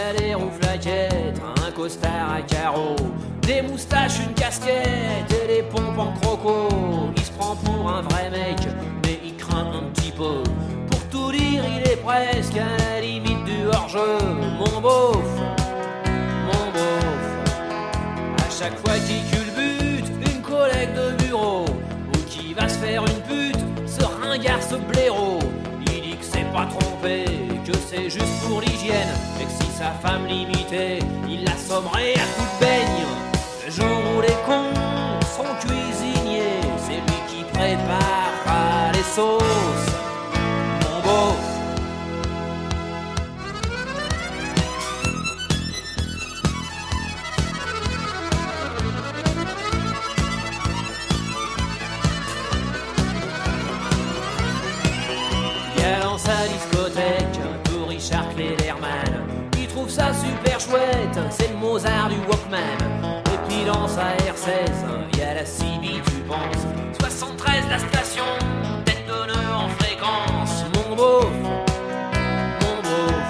[0.03, 2.95] a des roues flaquettes, un costard à carreaux,
[3.41, 6.67] des moustaches, une casquette et des pompes en croco.
[7.15, 8.59] Il se prend pour un vrai mec,
[9.05, 10.43] mais il craint un petit peu.
[10.89, 14.17] Pour tout dire, il est presque à la limite du hors-jeu.
[14.59, 15.17] Mon beauf,
[16.47, 17.25] mon beauf.
[18.37, 23.21] À chaque fois qu'il culbute, une collègue de bureau, ou qui va se faire une
[23.21, 25.39] pute, ce ringard, ce blaireau.
[25.87, 27.25] Il dit que c'est pas trompé,
[27.65, 33.05] que c'est juste pour l'hygiène, que sa femme l'imitait, il l'assommerait à coups de beigne.
[33.65, 39.41] Le jour où les cons sont cuisiniers, c'est lui qui prépare les sauces.
[40.83, 41.43] Mon beauf.
[55.75, 59.02] Il y a dans sa discothèque peu Richard Klederman.
[59.93, 63.21] Ça super chouette, c'est le Mozart du Walkman.
[63.31, 64.71] Et puis dans sa R16,
[65.13, 66.65] il y a la CB, tu penses.
[66.99, 68.23] 73 la station,
[68.85, 70.65] tête nœud en fréquence.
[70.73, 71.27] Mon beauf,
[72.61, 73.29] mon beauf.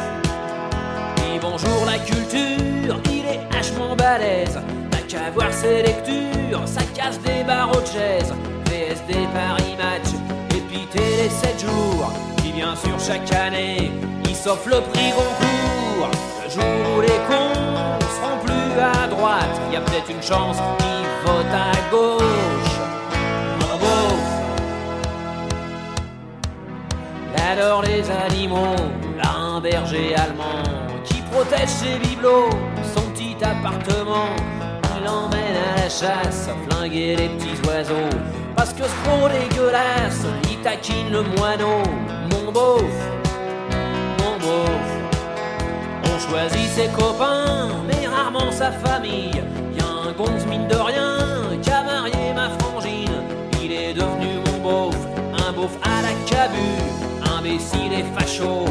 [1.18, 4.58] Dis bonjour la culture, il est hachement balèze.
[4.90, 8.34] T'as qu'à voir ses lectures, ça casse des barreaux de chaise.
[8.68, 10.14] VSD Paris Match,
[10.56, 12.14] et puis télé 7 jours.
[12.38, 13.92] Puis bien sûr chaque année,
[14.44, 16.12] sauf le prix Goncourt.
[16.44, 17.56] Le jour où les cons
[18.16, 22.76] seront plus à droite, il y a peut-être une chance qu'ils votent à gauche.
[23.62, 24.16] Mon beau,
[27.52, 28.76] adore les animaux,
[29.24, 30.64] un berger allemand
[31.06, 32.50] qui protège ses bibelots,
[32.94, 34.36] son petit appartement.
[35.00, 38.18] Il emmène à la chasse, flinguer les petits oiseaux.
[38.58, 41.82] Parce que ce pro dégueulasse, il taquine le moineau,
[42.32, 43.23] mon beauf.
[44.46, 49.42] On choisit ses copains, mais rarement sa famille.
[49.78, 51.18] Y a un gonze mine de rien
[51.62, 53.24] qui a marié ma frangine.
[53.64, 54.98] Il est devenu mon beauf,
[55.48, 56.70] un beauf à la cabu,
[57.38, 58.66] imbécile et facho,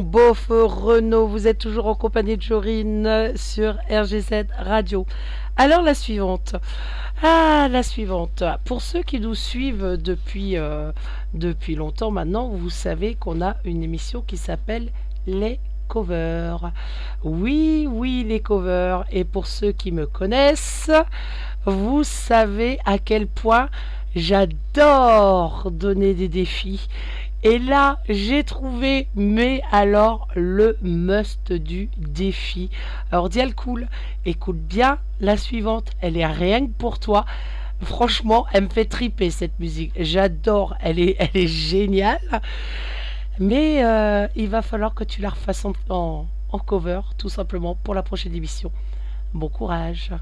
[0.00, 5.04] Mon beauf Renault, vous êtes toujours en compagnie de Jorine sur RGZ Radio.
[5.58, 6.56] Alors la suivante.
[7.22, 8.42] Ah, la suivante.
[8.64, 10.90] Pour ceux qui nous suivent depuis, euh,
[11.34, 14.90] depuis longtemps maintenant, vous savez qu'on a une émission qui s'appelle
[15.26, 16.72] Les covers.
[17.22, 19.04] Oui, oui, les covers.
[19.10, 20.90] Et pour ceux qui me connaissent,
[21.66, 23.68] vous savez à quel point
[24.16, 26.88] j'adore donner des défis.
[27.42, 32.68] Et là, j'ai trouvé, mais alors, le must du défi.
[33.10, 33.88] Alors, Dial Cool,
[34.26, 35.90] écoute bien la suivante.
[36.00, 37.24] Elle est rien que pour toi.
[37.82, 39.92] Franchement, elle me fait triper cette musique.
[39.98, 40.76] J'adore.
[40.80, 42.42] Elle est, géniale.
[43.38, 46.26] Mais euh, il va falloir que tu la refasses en
[46.66, 48.70] cover, tout simplement, pour la prochaine émission.
[49.32, 50.12] Bon courage.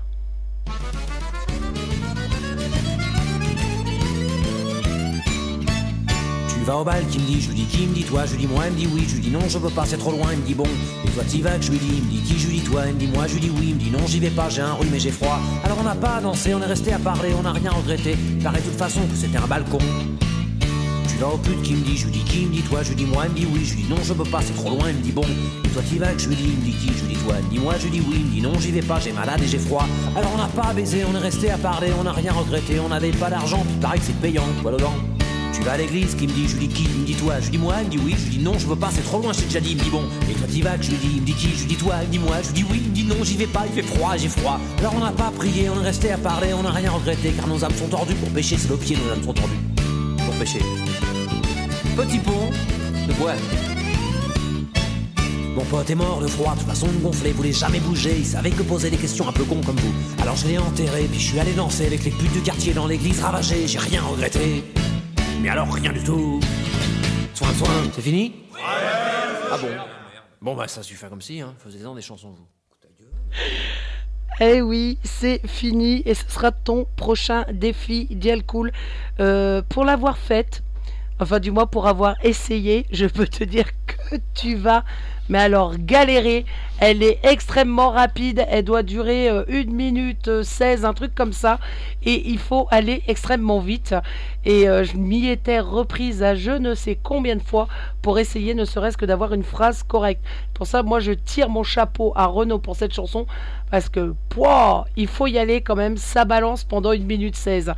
[6.69, 8.41] Vas au bal, qui me dit, je lui dis qui me dit toi, je lui
[8.41, 10.11] dis moi, il me dit oui, je lui dis non, je veux pas, c'est trop
[10.11, 10.67] loin, il me dit bon,
[11.03, 12.63] et toi t'y vas, que je lui dis, il me dit qui, je lui dis
[12.63, 14.29] toi, il me dit moi, je lui dis oui, il me dit non, j'y vais
[14.29, 15.41] pas, j'ai un rhume et j'ai froid.
[15.65, 18.61] Alors on n'a pas dansé, on est resté à parler, on n'a rien regretté, paraît
[18.61, 19.79] de toute façon que c'était un balcon.
[21.09, 22.91] Tu vas au pute qui me dit, je lui dis qui, me dit toi, je
[22.91, 24.53] lui dis moi, il me dit oui, je lui dis non, je veux pas, c'est
[24.53, 25.25] trop loin, il me dit bon,
[25.65, 27.21] et toi t'y vas, que je lui dis, il me dit qui, je lui dis
[27.25, 28.83] toi, il me dit moi, je lui dis oui, il me dit non, j'y vais
[28.83, 29.87] pas, j'ai malade et j'ai froid.
[30.15, 32.91] Alors on n'a pas baisé, on est resté à parler, on n'a rien regretté, on
[32.91, 34.45] n'avait pas d'argent, puis que c'est payant.
[35.59, 37.35] Tu vas à l'église, qui me dit, je lui dis qui, il me dit toi,
[37.41, 38.91] je lui dis moi, il me dit oui, je lui dis non, je veux pas,
[38.95, 40.81] c'est trop loin, je t'ai déjà dit, il me dit bon, et toi t'y vas,
[40.81, 42.37] je lui dis, il me dit qui, je lui dis toi, il me dit moi,
[42.43, 44.29] je lui dis oui, il me dit non, j'y vais pas, il fait froid, j'ai
[44.29, 44.61] froid.
[44.79, 47.49] Alors on n'a pas prié, on est resté à parler, on n'a rien regretté, car
[47.49, 49.59] nos âmes sont tordues, pour pécher, c'est le pied, nos âmes sont tordues.
[50.25, 50.61] Pour pécher.
[51.97, 52.51] Petit pont
[53.09, 53.35] de bois.
[55.57, 58.51] Mon pote est mort de froid, de toute façon gonflé, voulait jamais bouger, il savait
[58.51, 59.93] que poser des questions un peu cons comme vous.
[60.23, 62.87] Alors je l'ai enterré, puis je suis allé danser avec les putes du quartier dans
[62.87, 64.63] l'église ravagée, j'ai rien regretté.
[65.41, 66.41] Mais alors rien du tout.
[67.35, 69.69] Soin, soin, c'est fini Ah bon
[70.41, 71.55] Bon bah ça suffit comme si, hein.
[71.59, 72.47] faisez-en des chansons vous.
[74.41, 78.73] Eh oui, c'est fini et ce sera ton prochain défi Dial Cool.
[79.21, 80.63] Euh, pour l'avoir faite,
[81.19, 84.85] enfin du moins pour avoir essayé, je peux te dire que tu vas,
[85.29, 86.45] mais alors galérer.
[86.81, 91.33] Elle est extrêmement rapide, elle doit durer euh, 1 minute euh, 16, un truc comme
[91.33, 91.59] ça,
[92.05, 93.97] et il faut aller extrêmement vite.
[94.45, 97.67] Et euh, je m'y étais reprise à je ne sais combien de fois
[98.01, 100.25] pour essayer ne serait-ce que d'avoir une phrase correcte.
[100.55, 103.27] Pour ça, moi je tire mon chapeau à Renault pour cette chanson,
[103.71, 107.73] parce que, pouah, il faut y aller quand même, ça balance pendant 1 minute 16.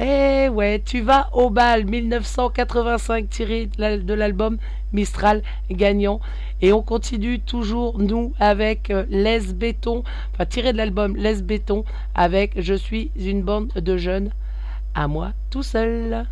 [0.00, 4.58] Eh ouais, tu vas au bal 1985 tiré de l'album
[4.92, 6.20] Mistral gagnant.
[6.60, 11.84] Et on continue toujours, nous, avec euh, Les Béton, enfin tiré de l'album Les Béton,
[12.14, 14.30] avec Je suis une bande de jeunes,
[14.94, 16.26] à moi tout seul.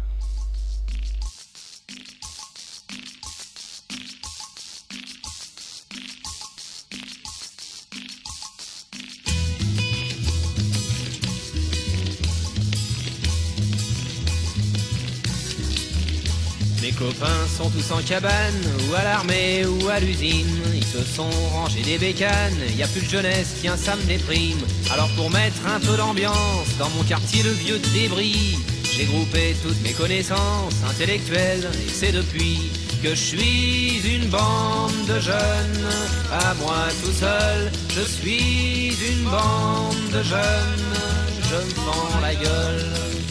[16.99, 18.55] Copains sont tous en cabane,
[18.89, 20.61] ou à l'armée, ou à l'usine.
[20.75, 24.59] Ils se sont rangés des bécanes, y a plus de jeunesse, tiens, ça me déprime.
[24.93, 28.59] Alors pour mettre un peu d'ambiance dans mon quartier de vieux débris,
[28.93, 32.71] j'ai groupé toutes mes connaissances intellectuelles, et c'est depuis
[33.03, 35.87] que je suis une bande de jeunes.
[36.33, 40.87] À moi tout seul, je suis une bande de jeunes.
[41.49, 43.26] Je me la gueule.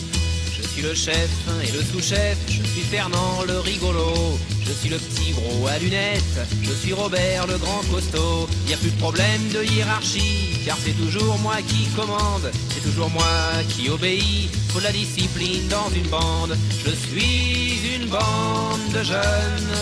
[0.87, 1.29] Le chef
[1.63, 4.37] et le sous-chef, je suis Fernand le rigolo.
[4.63, 8.47] Je suis le petit gros à lunettes, je suis Robert le grand costaud.
[8.67, 13.09] Y a plus de problème de hiérarchie, car c'est toujours moi qui commande, c'est toujours
[13.09, 13.25] moi
[13.69, 14.47] qui obéis.
[14.69, 16.55] Faut de la discipline dans une bande.
[16.85, 19.73] Je suis une bande de jeunes,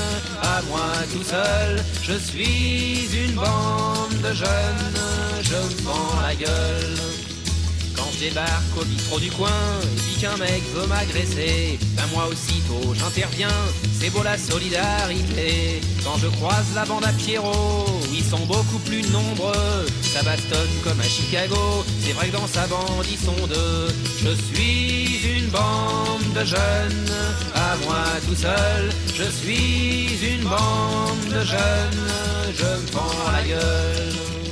[0.41, 1.83] à moi tout seul.
[2.01, 5.01] Je suis une bande de jeunes,
[5.41, 7.22] je me la gueule.
[8.23, 9.49] Débarque au bistrot du coin
[9.83, 13.49] et puis qu'un mec veut m'agresser, ben moi aussitôt j'interviens,
[13.99, 15.81] c'est beau la solidarité.
[16.05, 21.01] Quand je croise la bande à Pierrot, ils sont beaucoup plus nombreux, ça bastonne comme
[21.01, 23.93] à Chicago, c'est vrai que dans sa bande ils sont deux.
[24.23, 27.11] Je suis une bande de jeunes,
[27.53, 32.07] à moi tout seul, je suis une bande de jeunes,
[32.57, 34.42] je me prends la gueule.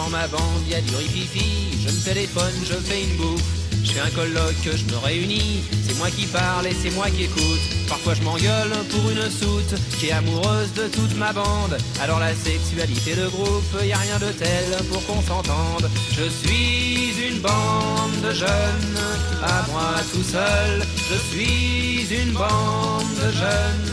[0.00, 3.42] Dans ma bande y a du rififi, je me téléphone, je fais une bouffe.
[3.84, 7.24] Je fais un colloque, je me réunis, c'est moi qui parle et c'est moi qui
[7.24, 7.60] écoute.
[7.86, 11.76] Parfois je m'engueule pour une soute qui est amoureuse de toute ma bande.
[12.00, 15.90] Alors la sexualité de groupe, y a rien de tel pour qu'on s'entende.
[16.12, 18.98] Je suis une bande de jeunes,
[19.42, 20.82] à moi tout seul.
[21.10, 23.92] Je suis une bande de jeunes,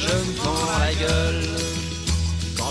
[0.00, 1.75] je me prends la gueule.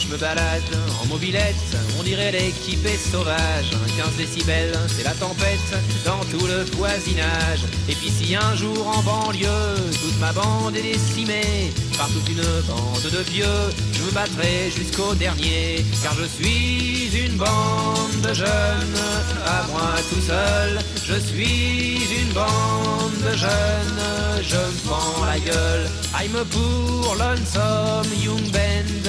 [0.08, 0.62] Je me balade
[1.02, 1.56] en mobilette,
[2.00, 3.72] on dirait l'équipe est sauvage.
[3.98, 5.60] 15 décibels, c'est la tempête
[6.06, 7.66] dans tout le voisinage.
[7.90, 12.44] Et puis si un jour en banlieue, toute ma bande est décimée par toute une
[12.68, 15.86] bande de vieux, je me battrai jusqu'au dernier.
[16.04, 19.00] Car je suis une bande de jeunes,
[19.46, 20.80] à moi tout seul.
[21.06, 24.04] Je suis une bande de jeunes,
[24.42, 25.90] je me prends la gueule.
[26.18, 29.06] I'm a poor lonesome young band,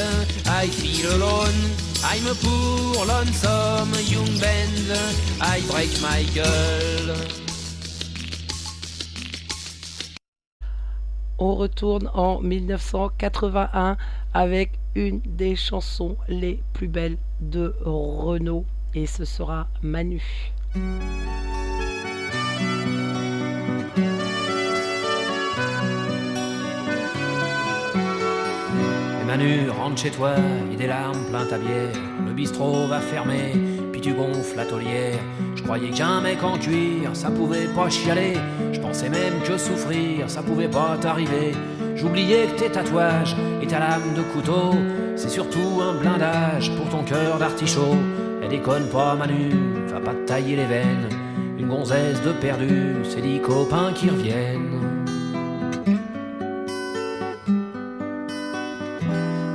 [0.46, 1.60] I feel alone.
[2.04, 4.98] I'm a poor lonesome young band,
[5.40, 7.45] I break my gueule.
[11.38, 13.96] On retourne en 1981
[14.32, 18.64] avec une des chansons les plus belles de Renault
[18.94, 20.22] et ce sera Manu.
[29.26, 30.34] Manu, rentre chez toi,
[30.72, 31.92] et des larmes plein ta bière.
[32.24, 33.52] Le bistrot va fermer,
[33.96, 35.18] puis tu gonfles la taulière.
[35.54, 35.90] Je croyais
[36.22, 38.34] mec en cuir, ça pouvait pas chialer.
[38.70, 41.52] Je pensais même que souffrir, ça pouvait pas t'arriver.
[41.94, 44.74] J'oubliais que tes tatouages et ta lame de couteau,
[45.16, 47.96] c'est surtout un blindage pour ton cœur d'artichaut.
[48.42, 49.50] Et déconne pas, Manu,
[49.86, 51.08] va pas te tailler les veines.
[51.58, 54.78] Une gonzesse de perdu, c'est dix copains qui reviennent.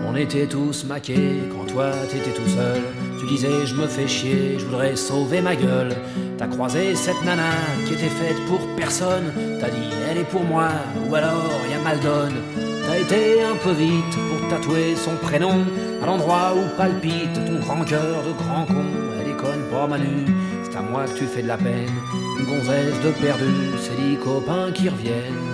[0.07, 3.10] On était tous maqués quand toi t'étais tout seul.
[3.21, 5.95] Tu disais je me fais chier, je voudrais sauver ma gueule.
[6.39, 7.51] T'as croisé cette nana
[7.85, 9.31] qui était faite pour personne.
[9.59, 10.69] T'as dit elle est pour moi
[11.07, 11.99] ou alors y a mal.
[12.01, 15.63] T'as été un peu vite pour tatouer son prénom
[16.01, 18.85] à l'endroit où palpite ton grand cœur de grand con.
[19.19, 20.25] Elle déconne pas Manu,
[20.63, 21.93] c'est à moi que tu fais de la peine.
[22.39, 25.50] Une gonzesse de perdu, c'est dix copains qui reviennent.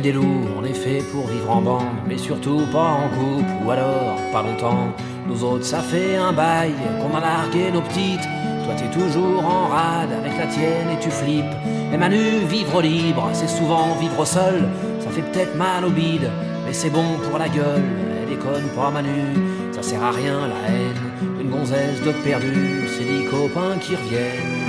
[0.00, 3.70] Des loups, on est fait pour vivre en bande, mais surtout pas en couple, ou
[3.70, 4.88] alors pas longtemps.
[5.26, 8.26] Nous autres, ça fait un bail qu'on a largué nos petites.
[8.64, 11.54] Toi, t'es toujours en rade avec la tienne et tu flippes.
[11.92, 14.68] Et Manu, vivre libre, c'est souvent vivre seul.
[15.00, 16.30] Ça fait peut-être mal au bide,
[16.66, 17.82] mais c'est bon pour la gueule.
[18.22, 19.34] Elle déconne pas, Manu,
[19.72, 21.40] ça sert à rien la haine.
[21.40, 24.59] Une gonzesse de perdu, c'est dix copains qui reviennent.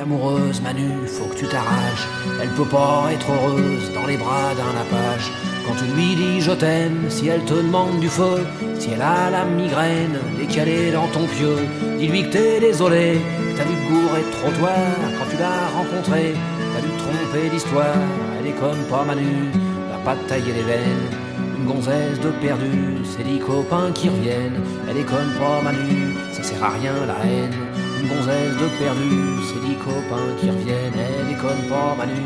[0.00, 2.06] Amoureuse, Manu, faut que tu t'arraches.
[2.40, 5.30] Elle peut pas être heureuse dans les bras d'un apache.
[5.66, 8.46] Quand tu lui dis je t'aime, si elle te demande du feu,
[8.78, 11.56] si elle a la migraine, décalée dans ton pieu,
[11.98, 13.20] dis-lui que t'es désolé,
[13.56, 14.86] t'as dû gourer de trottoir
[15.18, 16.34] quand tu l'as rencontrée,
[16.72, 18.02] t'as dû tromper d'histoire.
[18.38, 19.50] Elle déconne pas, Manu,
[19.90, 21.10] va pas te tailler les veines.
[21.58, 24.60] Une gonzesse de perdu, c'est dix copains qui reviennent.
[24.88, 27.65] Elle déconne pas, Manu, ça sert à rien la haine.
[27.98, 30.92] Une gonzesse de perdu, c'est dix copains qui reviennent.
[30.94, 32.22] Elle déconne pas, Manu,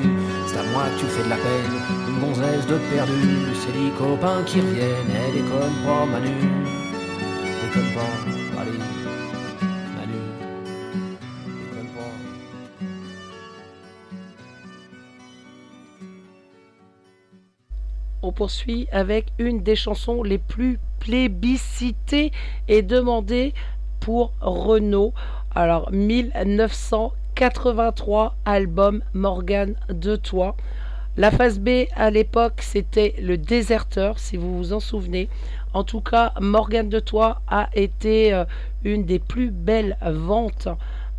[0.46, 1.74] c'est à moi que tu fais de la peine.
[2.08, 5.10] Une gonzesse de perdu, c'est dix copains qui reviennent.
[5.14, 6.34] Elle déconne pas, Manu,
[7.62, 8.78] déconne pas, allez,
[9.96, 10.20] Manu.
[18.22, 22.32] On poursuit avec une des chansons les plus plébiscitées
[22.68, 23.54] et demandées
[24.00, 25.14] pour Renault.
[25.54, 30.56] Alors 1980 83, album Morgane de Toi.
[31.16, 35.30] La phase B à l'époque, c'était le déserteur, si vous vous en souvenez.
[35.72, 38.44] En tout cas, Morgane de Toi a été euh,
[38.84, 40.68] une des plus belles ventes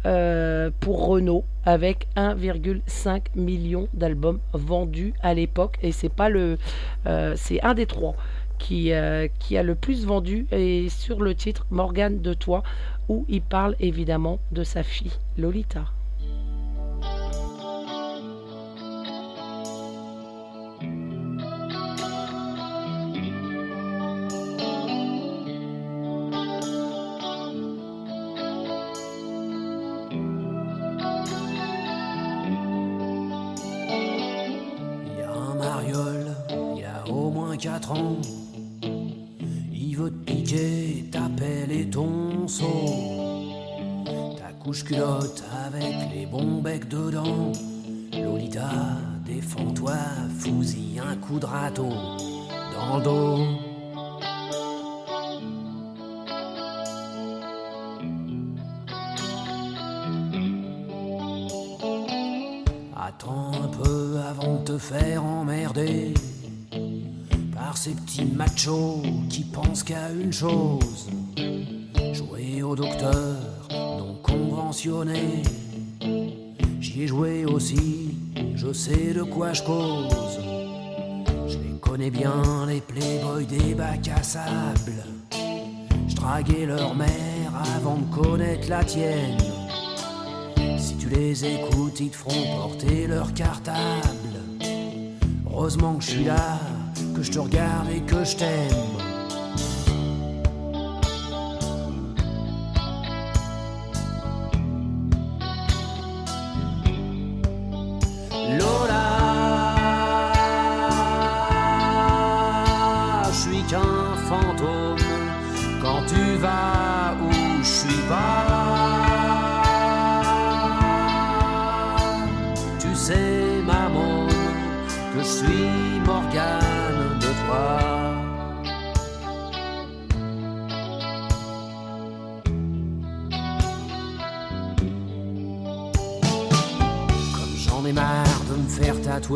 [0.05, 6.59] euh, pour Renault avec 1,5 million d'albums vendus à l'époque et c'est pas le
[7.07, 8.15] euh, c'est un des trois
[8.59, 8.91] qui,
[9.39, 12.61] qui a le plus vendu et sur le titre Morgane de toi
[13.09, 15.85] où il parle évidemment de sa fille Lolita.
[44.79, 47.51] Culotte avec les bons becs dedans.
[48.13, 48.69] Lolita,
[49.25, 49.97] défends-toi,
[50.39, 53.37] fous-y un coup de râteau dans le dos.
[62.95, 66.13] Attends un peu avant de te faire emmerder
[67.53, 71.09] par ces petits machos qui pensent qu'à une chose
[72.13, 75.43] jouer au docteur non conventionné.
[76.79, 78.15] J'y ai joué aussi,
[78.55, 80.39] je sais de quoi je cause.
[81.47, 85.03] Je les connais bien, les playboys des bacs à sable.
[86.07, 89.37] Je draguais leur mère avant de connaître la tienne.
[90.77, 93.75] Si tu les écoutes, ils te feront porter leur cartable.
[95.45, 96.59] Heureusement que je suis là,
[97.15, 99.10] que je te regarde et que je t'aime.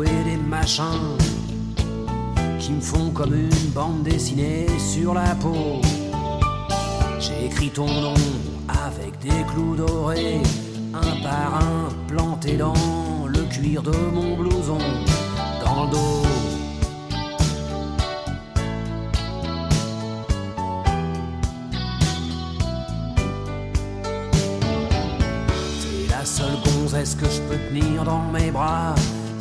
[0.04, 1.16] Des machins
[2.58, 5.80] qui me font comme une bande dessinée sur la peau.
[7.18, 8.14] J'ai écrit ton nom
[8.68, 10.42] avec des clous dorés,
[10.92, 14.78] un par un planté dans le cuir de mon blouson,
[15.64, 16.22] dans le dos.
[25.80, 28.94] T'es la seule gonzesse que je peux tenir dans mes bras,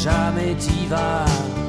[0.00, 1.59] jamais t'y vas.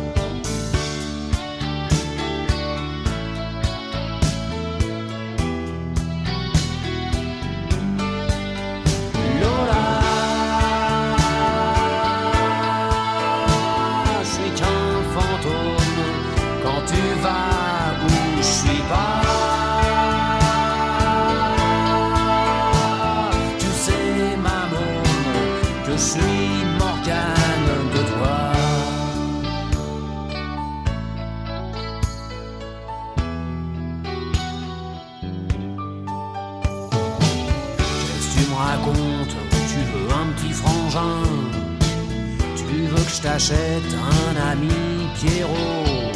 [43.22, 44.70] T'achète un ami
[45.16, 46.12] Pierrot.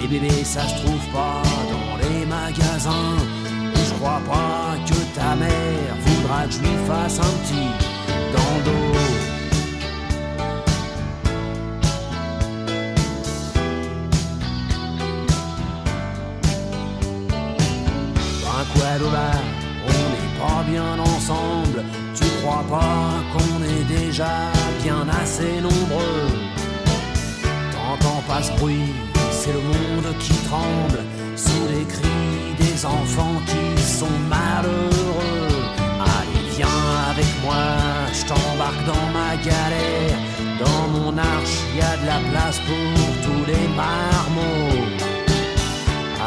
[0.00, 3.18] Les bébés ça se trouve pas dans les magasins.
[3.74, 7.70] Je crois pas que ta mère voudra que je lui fasse un petit
[8.32, 8.72] dans
[18.98, 19.32] Lola,
[19.86, 21.61] on n'est pas bien ensemble.
[22.42, 24.50] Crois pas qu'on est déjà
[24.82, 26.26] bien assez nombreux
[27.70, 28.92] T'entends pas ce bruit,
[29.30, 31.04] c'est le monde qui tremble
[31.36, 35.62] sous les cris des enfants qui sont malheureux.
[36.00, 36.66] Allez, viens
[37.10, 37.62] avec moi,
[39.44, 40.18] galère.
[40.58, 44.82] Dans mon arche, y a de la place pour tous les marmots.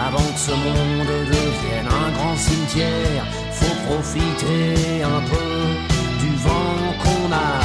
[0.08, 5.95] Avant que ce monde devienne un grand cimetière, faut profiter un peu
[6.46, 7.65] du vent qu'on a dans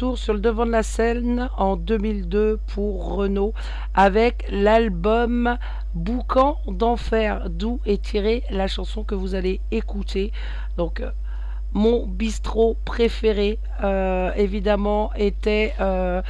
[0.00, 3.52] Sur le devant de la scène en 2002 pour Renault
[3.92, 5.58] avec l'album
[5.92, 10.32] Boucan d'enfer, d'où est tirée la chanson que vous allez écouter.
[10.78, 11.10] Donc, euh,
[11.74, 15.74] mon bistrot préféré, euh, évidemment, était.
[15.80, 16.22] euh,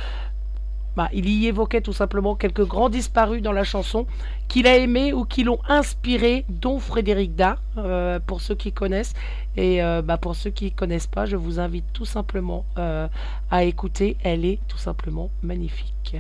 [0.97, 4.07] bah, il y évoquait tout simplement quelques grands disparus dans la chanson
[4.49, 9.15] qu'il a aimé ou qui l'ont inspiré, dont Frédéric Dard, euh, pour ceux qui connaissent.
[9.57, 13.07] Et euh, bah, pour ceux qui ne connaissent pas, je vous invite tout simplement euh,
[13.51, 14.17] à écouter.
[14.25, 16.17] Elle est tout simplement magnifique.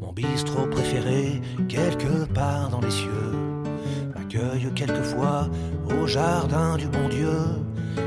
[0.00, 3.41] Mon bistrot préféré, quelque part dans les cieux,
[4.70, 5.48] quelquefois
[5.90, 7.38] au jardin du bon Dieu.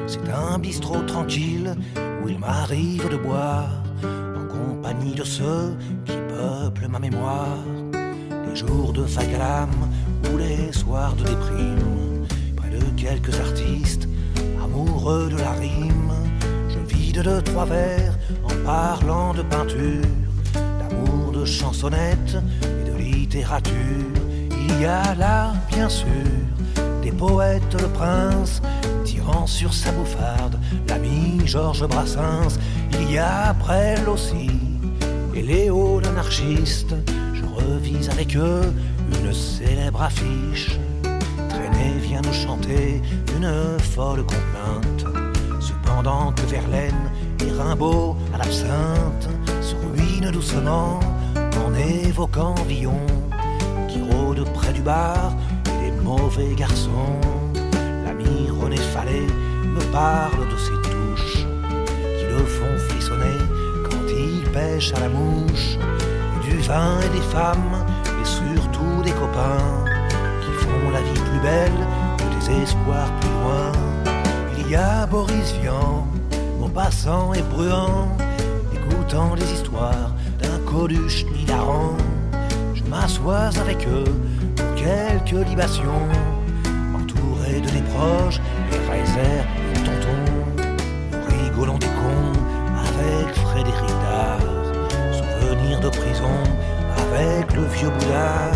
[0.08, 1.76] C'est un bistrot tranquille
[2.24, 5.76] où il m'arrive de boire en compagnie de ceux
[6.06, 7.58] qui peuplent ma mémoire.
[8.48, 9.06] Les jours de
[9.38, 9.90] l'âme
[10.32, 12.26] ou les soirs de déprime,
[12.56, 14.08] près de quelques artistes
[14.64, 16.14] amoureux de la rime,
[16.70, 20.06] je vide de trois verres en parlant de peinture
[20.54, 24.25] d'amour, de chansonnettes et de littérature.
[24.68, 26.08] Il y a là, bien sûr,
[27.04, 28.62] des poètes, le prince,
[29.04, 32.58] tirant sur sa bouffarde l'ami Georges Brassens.
[33.00, 34.50] Il y a Brel aussi,
[35.36, 36.96] et Léo l'anarchiste.
[37.34, 38.74] Je revise avec eux
[39.22, 40.80] une célèbre affiche.
[41.50, 43.02] Traîné vient nous chanter
[43.38, 45.06] une folle complainte.
[45.60, 49.30] Cependant que Verlaine et Rimbaud à l'absinthe
[49.62, 51.00] se ruinent doucement
[51.66, 53.06] en évoquant Villon
[54.06, 55.34] qui rôde près du bar
[55.66, 57.20] et des mauvais garçons.
[58.06, 59.28] L'ami René Fallet
[59.64, 61.46] me parle de ses touches
[62.18, 63.38] qui le font frissonner
[63.84, 65.78] quand il pêche à la mouche.
[66.44, 67.86] Du vin et des femmes
[68.22, 69.86] et surtout des copains
[70.42, 71.88] qui font la vie plus belle
[72.18, 73.72] que des espoirs plus loin.
[74.58, 76.08] Il y a Boris Vian,
[76.60, 78.10] Maupassant et Bruant,
[78.74, 81.98] écoutant les histoires d'un Coluche hilarant.
[82.96, 84.06] M'assois avec eux
[84.56, 86.08] pour quelques libations,
[86.96, 88.40] entouré de des proches,
[88.72, 89.44] les Reiser
[89.74, 90.24] et Tonton.
[91.12, 92.32] Nous rigolons des cons
[92.88, 94.40] avec Frédéric Dard,
[95.12, 96.38] souvenir de prison
[96.98, 98.56] avec le vieux boudard.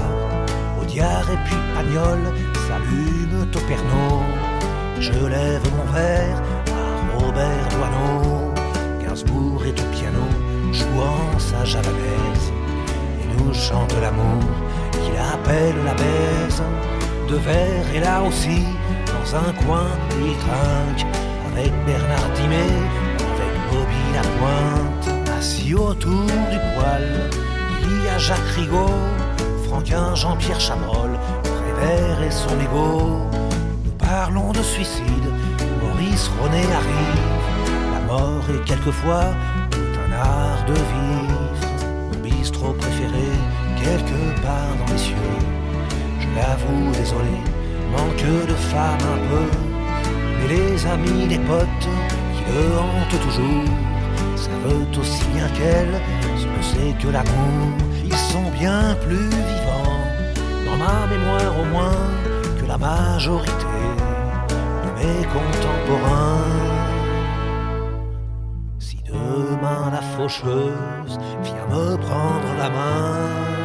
[0.81, 2.19] Audiard et puis Pagnol
[2.65, 5.01] s'allument au Pernod.
[5.01, 8.53] Je lève mon verre à Robert Doisneau.
[9.03, 10.23] Gainsbourg est au piano,
[10.71, 12.58] jouant sa javanaise.
[13.53, 14.43] Chante l'amour
[14.91, 16.63] qu'il appelle la baise.
[17.27, 18.63] De verre et là aussi,
[19.05, 19.87] dans un coin,
[20.21, 21.05] il trinque.
[21.51, 22.75] Avec Bernard Dimet,
[23.33, 25.29] avec Bobby Lapointe.
[25.37, 27.29] Assis autour du poêle,
[27.81, 28.99] il y a Jacques Rigaud.
[29.67, 31.11] Franquin, Jean-Pierre Chabrol,
[31.43, 33.27] Prévert et son égo.
[33.85, 35.29] Nous parlons de suicide,
[35.81, 37.29] Maurice René arrive.
[37.93, 39.25] La mort est quelquefois
[39.69, 41.28] tout un art de vivre.
[43.89, 45.15] Quelque part dans les cieux.
[46.19, 47.37] Je l'avoue, désolé,
[47.91, 49.47] manque de femme un peu.
[50.37, 51.89] Mais les amis, les potes
[52.33, 53.73] qui le hantent toujours,
[54.35, 55.95] savent aussi bien qu'elle
[56.37, 57.73] ce que c'est que l'amour.
[58.05, 60.03] Ils sont bien plus vivants,
[60.67, 62.05] dans ma mémoire au moins,
[62.59, 63.79] que la majorité
[64.83, 66.45] de mes contemporains.
[68.77, 73.58] Si demain la faucheuse vient me prendre la main,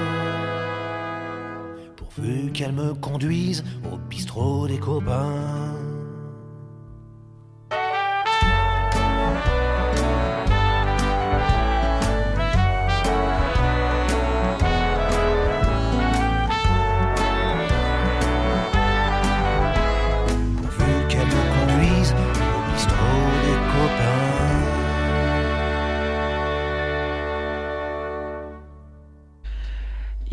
[2.15, 5.64] pourvu qu'elle me conduise au bistrot des copains.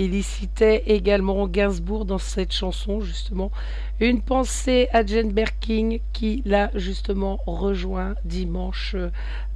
[0.04, 3.52] Il citait également Gainsbourg dans cette chanson, justement.
[3.99, 8.95] Une pensée à Jane Birkin qui l'a justement rejoint dimanche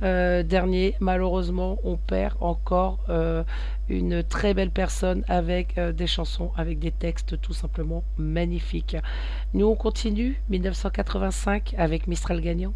[0.03, 0.93] euh, dernier.
[0.99, 3.43] Malheureusement, on perd encore euh,
[3.89, 8.97] une très belle personne avec euh, des chansons, avec des textes tout simplement magnifiques.
[9.55, 12.75] Nous, on continue, 1985, avec Mistral Gagnant.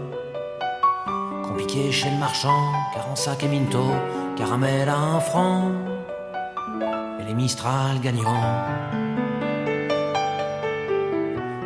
[1.69, 3.83] Chez le marchand, car en sac et minto,
[4.35, 5.71] caramel à un franc,
[7.19, 8.55] et les Mistral gagnants.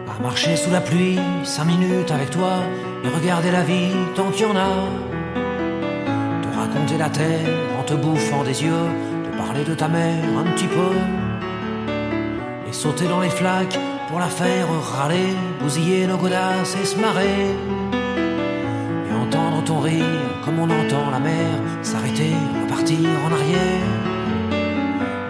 [0.07, 2.53] À marcher sous la pluie, cinq minutes avec toi,
[3.03, 4.69] et regarder la vie tant qu'il y en a.
[6.43, 8.87] Te raconter la terre en te bouffant des yeux,
[9.23, 10.93] te parler de ta mère un petit peu,
[12.67, 13.79] et sauter dans les flaques
[14.09, 14.67] pour la faire
[14.97, 17.55] râler, bousiller nos godasses et se marrer
[20.43, 22.33] comme on entend la mer s'arrêter,
[22.63, 23.85] repartir en arrière.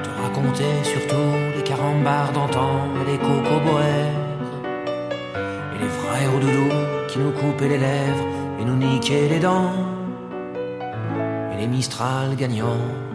[0.03, 4.15] Te raconter surtout les carambars d'antan et les cocoboères.
[5.75, 8.25] Et les frères au qui nous coupaient les lèvres
[8.59, 9.73] et nous niquaient les dents.
[11.53, 13.14] Et les Mistral gagnants.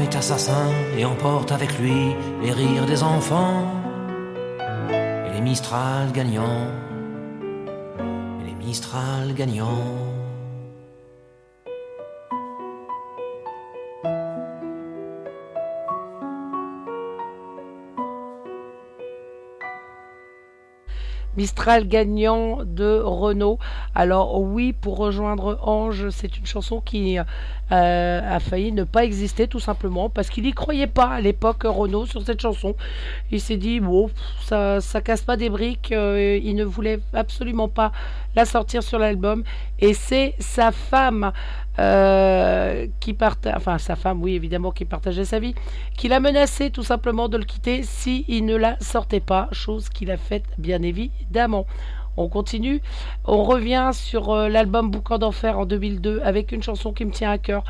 [0.00, 3.66] est assassin et emporte avec lui les rires des enfants
[5.00, 6.68] et les Mistral gagnants.
[8.40, 10.08] Et les Mistral gagnants.
[21.36, 23.58] Mistral gagnant de Renault.
[23.94, 27.16] Alors oui, pour rejoindre Ange, c'est une chanson qui
[27.70, 31.64] euh, a failli ne pas exister tout simplement parce qu'il n'y croyait pas à l'époque
[31.64, 32.74] Renault sur cette chanson.
[33.30, 34.10] Il s'est dit bon,
[34.42, 35.92] ça, ça casse pas des briques.
[35.92, 37.92] euh, il ne voulait absolument pas
[38.34, 39.44] la sortir sur l'album.
[39.80, 41.32] Et c'est sa femme
[41.78, 45.54] euh, qui partage, enfin sa femme, oui évidemment, qui partageait sa vie,
[45.96, 49.88] qui l'a menacé tout simplement de le quitter si il ne la sortait pas, chose
[49.88, 51.66] qu'il a faite bien évidemment.
[52.18, 52.82] On continue,
[53.24, 57.30] on revient sur euh, l'album Boucan d'enfer en 2002 avec une chanson qui me tient
[57.30, 57.62] à cœur.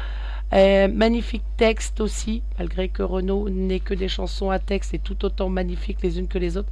[0.55, 5.23] Euh, magnifique texte aussi, malgré que Renault n'ait que des chansons à texte et tout
[5.27, 6.71] autant magnifiques les unes que les autres.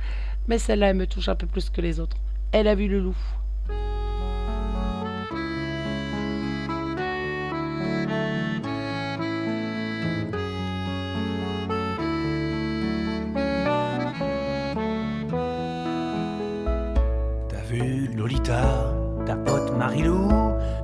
[0.49, 2.17] Mais celle-là, elle me touche un peu plus que les autres.
[2.53, 3.17] Elle a vu le loup.
[18.35, 20.29] Ta pote Marilou,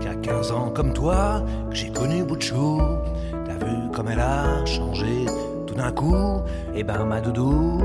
[0.00, 2.36] qui a 15 ans comme toi, que j'ai connu bout.
[2.36, 5.26] T'as vu comme elle a changé
[5.66, 6.40] tout d'un coup?
[6.72, 7.80] Eh ben ma doudou,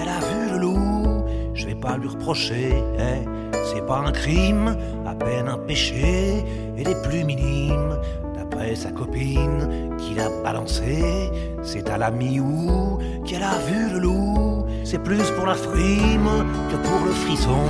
[0.00, 1.24] elle a vu le loup.
[1.54, 3.28] Je vais pas lui reprocher, eh,
[3.64, 6.44] c'est pas un crime, à peine un péché,
[6.76, 7.96] et les plus minimes.
[8.36, 11.30] D'après sa copine qui l'a balancé,
[11.62, 14.64] c'est à la mi-ou qu'elle a vu le loup.
[14.84, 16.30] C'est plus pour la frime
[16.70, 17.66] que pour le frisson.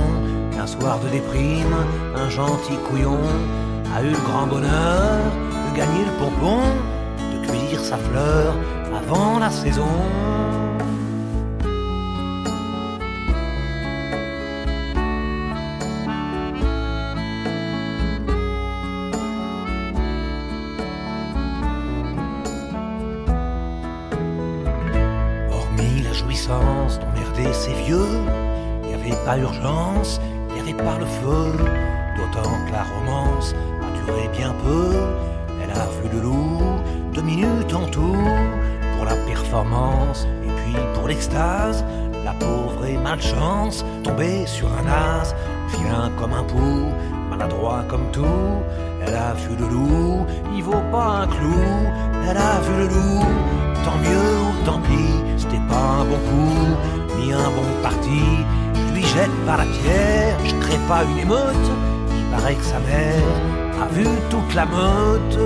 [0.59, 1.75] Un soir de déprime,
[2.15, 3.19] un gentil couillon
[3.93, 5.19] a eu le grand bonheur
[5.69, 6.61] de gagner le pompon,
[7.17, 8.55] de cueillir sa fleur
[8.95, 9.83] avant la saison.
[25.51, 28.07] Hormis la jouissance d'emmerder ces vieux,
[28.83, 30.21] il n'y avait pas urgence,
[30.71, 31.57] pas le feu.
[32.15, 34.95] D'autant que la romance a duré bien peu.
[35.61, 36.61] Elle a vu le loup,
[37.13, 38.15] deux minutes en tout,
[38.95, 41.83] pour la performance et puis pour l'extase.
[42.23, 45.35] La pauvre et malchance, tombée sur un as,
[45.75, 46.93] vilain comme un pou,
[47.29, 48.61] maladroit comme tout.
[49.05, 51.63] Elle a vu le loup, il vaut pas un clou.
[52.29, 53.25] Elle a vu le loup,
[53.83, 58.23] tant mieux ou tant pis, c'était pas un bon coup, ni un bon parti.
[59.03, 61.71] Jette par la pierre, je crée pas une émeute.
[62.17, 63.21] Il paraît que sa mère
[63.81, 65.37] a vu toute la meute.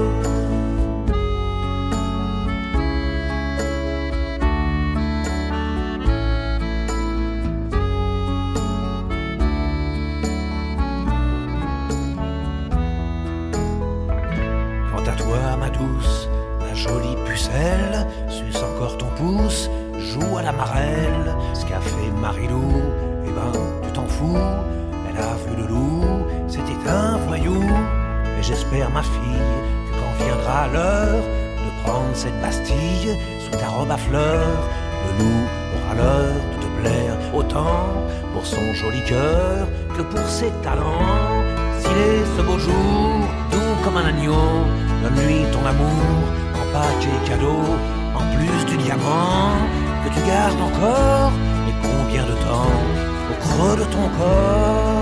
[14.92, 16.30] Quant à toi, ma douce,
[16.62, 21.36] ma jolie pucelle, suce encore ton pouce, joue à la marelle.
[21.54, 22.87] Ce qu'a fait Marilou,
[28.40, 29.48] Et j'espère, ma fille,
[29.88, 34.70] que quand viendra l'heure de prendre cette Bastille sous ta robe à fleurs,
[35.06, 35.44] le loup
[35.76, 41.42] aura l'heure de te plaire autant pour son joli cœur que pour ses talents.
[41.80, 43.10] S'il est ce beau jour,
[43.52, 44.48] doux comme un agneau,
[45.02, 46.22] donne-lui ton amour
[46.60, 47.64] en paquet cadeau,
[48.16, 49.58] en plus du diamant
[50.04, 51.32] que tu gardes encore.
[51.68, 52.78] Et combien de temps
[53.32, 54.97] au creux de ton corps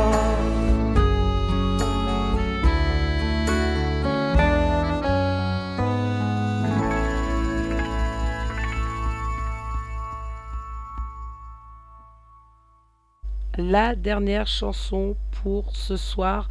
[13.70, 16.48] la dernière chanson pour ce soir,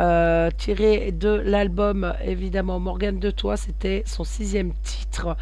[0.00, 5.36] euh, tirée de l'album évidemment Morgane de Toi, c'était son sixième titre,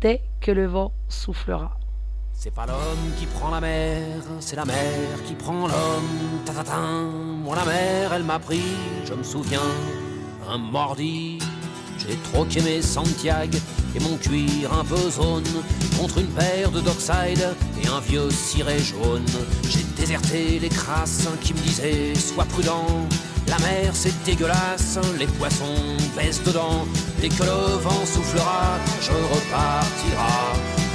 [0.00, 1.76] Dès que le vent soufflera.
[2.32, 6.44] C'est pas l'homme qui prend la mer, c'est la mer qui prend l'homme.
[6.44, 7.10] Tatatin,
[7.42, 8.62] moi la mer, elle m'a pris,
[9.04, 9.68] je me souviens,
[10.48, 11.40] un mordi.
[11.98, 13.58] J'ai troqué mes Santiago
[13.96, 15.42] et mon cuir un peu zone
[15.98, 19.26] contre une paire de Dockside et un vieux ciré jaune.
[19.68, 22.86] J'ai déserté les crasses qui me disaient sois prudent.
[23.48, 26.86] La mer c'est dégueulasse, les poissons baissent dedans.
[27.20, 30.36] Dès que le vent soufflera, je repartira.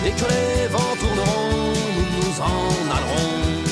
[0.03, 3.63] Dès que les vents tourneront, nous nous en allerons.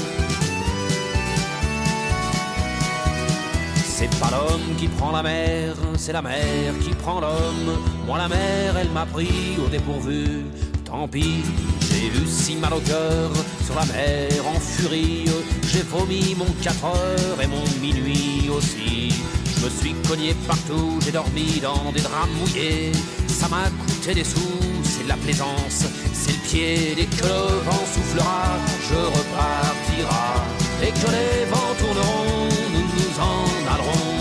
[3.76, 7.78] C'est pas l'homme qui prend la mer, c'est la mer qui prend l'homme.
[8.08, 10.46] Moi la mer, elle m'a pris au dépourvu.
[10.92, 11.42] Tant pis,
[11.90, 13.32] j'ai eu si mal au cœur
[13.66, 15.24] sur la mer en furie.
[15.72, 19.14] J'ai vomi mon 4 heures et mon minuit aussi.
[19.56, 22.92] Je me suis cogné partout, j'ai dormi dans des draps mouillés.
[23.30, 26.94] Ça m'a coûté des sous, c'est de la plaisance, c'est le pied.
[26.98, 28.58] Dès que le vent soufflera,
[28.90, 30.46] je repartira.
[30.82, 34.21] Dès que les vents tourneront, nous nous en allerons.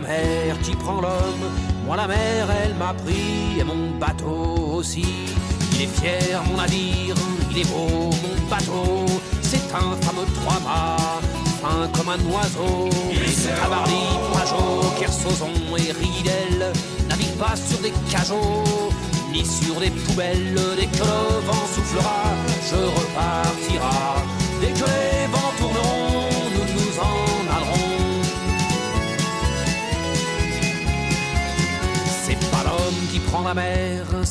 [0.00, 1.44] La mer qui prend l'homme.
[1.84, 5.04] Moi la mer, elle m'a pris et mon bateau aussi.
[5.72, 7.14] Il est fier mon navire,
[7.50, 9.06] il est beau mon bateau.
[9.42, 11.20] C'est un fameux trois-mâts,
[11.60, 12.88] fin comme un oiseau.
[13.60, 16.72] Tabarly, Pajot, Kersozon et Ridel
[17.08, 18.90] naviguent pas sur des cajots,
[19.32, 20.60] ni sur des poubelles.
[20.76, 22.22] Dès que le vent soufflera,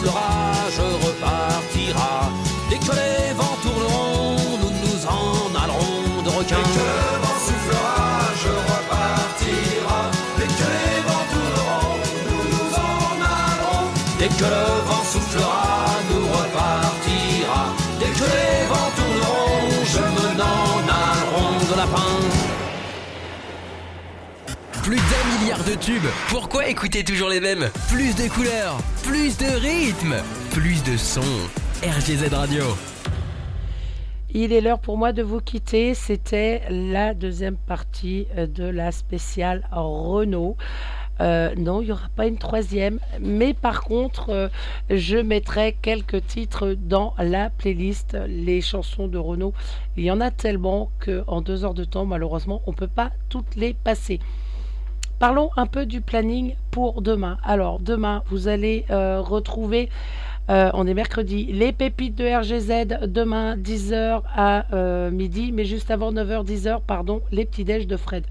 [0.00, 2.30] vent soufflera, je repartira.
[2.68, 6.56] Dès que les vents tourneront, nous nous en allerons de requins.
[6.56, 8.00] Dès que le vent soufflera,
[8.42, 10.00] je repartira.
[10.38, 13.88] Dès que les vents tourneront, nous nous en allerons.
[14.18, 17.62] Dès que le vent soufflera, nous repartira.
[17.98, 20.72] Dès que les vents tourneront, je me n'en
[21.02, 22.12] allerons de lapin.
[24.82, 26.08] Plus d'un de tubes.
[26.28, 27.70] Pourquoi écouter toujours les mêmes?
[27.88, 30.14] Plus de couleurs, plus de rythme,
[30.52, 31.20] plus de sons.
[31.82, 32.62] RGZ Radio.
[34.32, 35.94] Il est l'heure pour moi de vous quitter.
[35.94, 40.56] C'était la deuxième partie euh, de la spéciale Renault.
[41.20, 44.48] Euh, non, il n'y aura pas une troisième, mais par contre, euh,
[44.88, 49.52] je mettrai quelques titres dans la playlist, les chansons de Renault.
[49.96, 53.10] Il y en a tellement qu'en deux heures de temps, malheureusement, on ne peut pas
[53.28, 54.20] toutes les passer.
[55.20, 57.36] Parlons un peu du planning pour demain.
[57.44, 59.90] Alors, demain, vous allez euh, retrouver,
[60.48, 65.90] euh, on est mercredi, les pépites de RGZ, demain 10h à euh, midi, mais juste
[65.90, 68.24] avant 9h, 10h, pardon, les petits déj de Fred.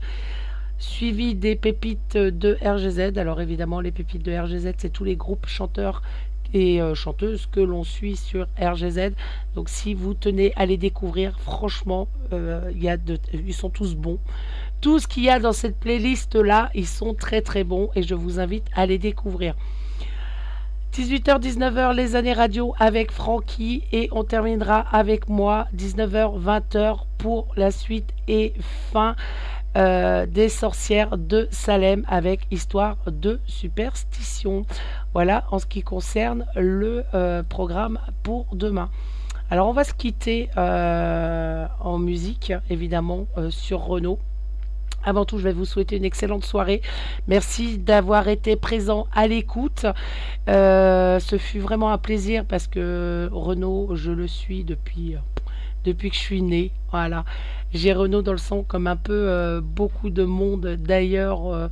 [0.79, 3.19] Suivi des pépites de RGZ.
[3.19, 6.01] Alors, évidemment, les pépites de RGZ, c'est tous les groupes chanteurs
[6.55, 9.11] et chanteuses que l'on suit sur RGZ.
[9.53, 14.17] Donc si vous tenez à les découvrir, franchement, ils sont tous bons.
[14.81, 18.03] Tout ce qu'il y a dans cette playlist là, ils sont très très bons et
[18.03, 19.55] je vous invite à les découvrir.
[20.93, 28.09] 18h-19h, les années radio avec Francky et on terminera avec moi 19h-20h pour la suite
[28.29, 28.53] et
[28.91, 29.15] fin
[29.77, 34.65] euh, des sorcières de Salem avec histoire de superstition.
[35.13, 38.89] Voilà en ce qui concerne le euh, programme pour demain.
[39.51, 44.19] Alors on va se quitter euh, en musique évidemment sur Renault.
[45.03, 46.81] Avant tout, je vais vous souhaiter une excellente soirée.
[47.27, 49.85] Merci d'avoir été présent à l'écoute.
[50.49, 55.15] Euh, ce fut vraiment un plaisir parce que Renault, je le suis depuis,
[55.85, 56.71] depuis que je suis né.
[56.91, 57.23] Voilà.
[57.73, 61.67] J'ai Renault dans le sang comme un peu euh, beaucoup de monde d'ailleurs euh,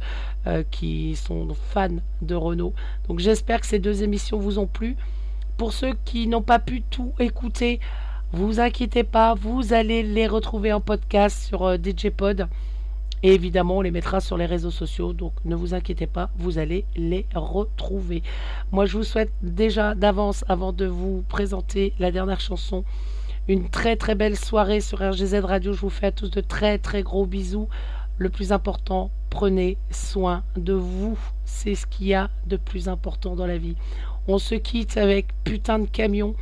[0.46, 2.74] euh, qui sont fans de Renault.
[3.08, 4.96] Donc j'espère que ces deux émissions vous ont plu.
[5.58, 7.80] Pour ceux qui n'ont pas pu tout écouter,
[8.32, 12.48] vous inquiétez pas, vous allez les retrouver en podcast sur euh, DJ Pod.
[13.24, 15.14] Et évidemment, on les mettra sur les réseaux sociaux.
[15.14, 18.24] Donc ne vous inquiétez pas, vous allez les retrouver.
[18.72, 22.84] Moi, je vous souhaite déjà d'avance, avant de vous présenter la dernière chanson,
[23.48, 25.74] une très très belle soirée sur RGZ Radio.
[25.74, 27.68] Je vous fais à tous de très très gros bisous.
[28.20, 31.18] Le plus important, prenez soin de vous.
[31.46, 33.76] C'est ce qu'il y a de plus important dans la vie.
[34.28, 36.36] On se quitte avec Putain de camion.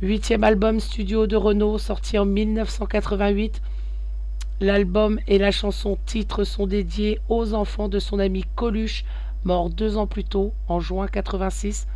[0.00, 3.60] Huitième album studio de Renault sorti en 1988.
[4.60, 9.04] L'album et la chanson titre sont dédiés aux enfants de son ami Coluche,
[9.44, 11.86] mort deux ans plus tôt, en juin 86,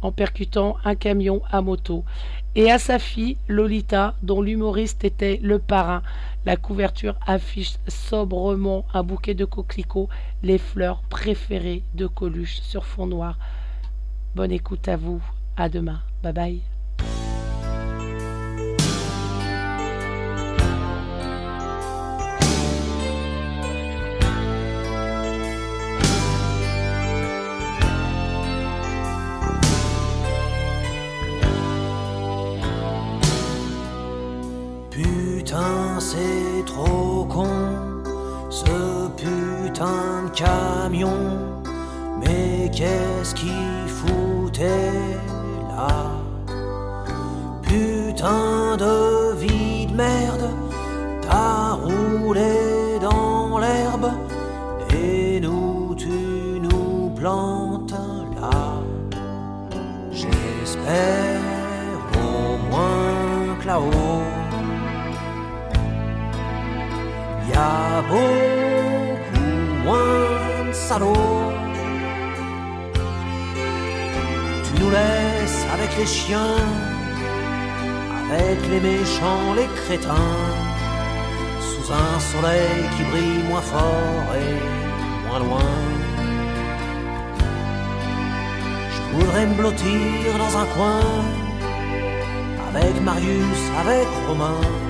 [0.00, 2.04] en percutant un camion à moto,
[2.54, 6.02] et à sa fille Lolita, dont l'humoriste était le parrain.
[6.46, 10.08] La couverture affiche sobrement un bouquet de coquelicots,
[10.42, 13.38] les fleurs préférées de Coluche sur fond noir.
[14.34, 15.22] Bonne écoute à vous.
[15.56, 16.00] À demain.
[16.22, 16.71] Bye bye.
[38.50, 41.16] Ce putain de camion.
[42.20, 45.18] Mais qu'est-ce qu'il foutait
[45.68, 46.10] là?
[47.62, 49.21] Putain de
[67.52, 71.52] y a beaucoup moins de salauds.
[74.64, 76.56] Tu nous laisses avec les chiens,
[78.30, 80.38] avec les méchants, les crétins,
[81.70, 85.72] sous un soleil qui brille moins fort et moins loin.
[88.94, 91.00] Je voudrais me blottir dans un coin,
[92.70, 94.81] avec Marius, avec Romain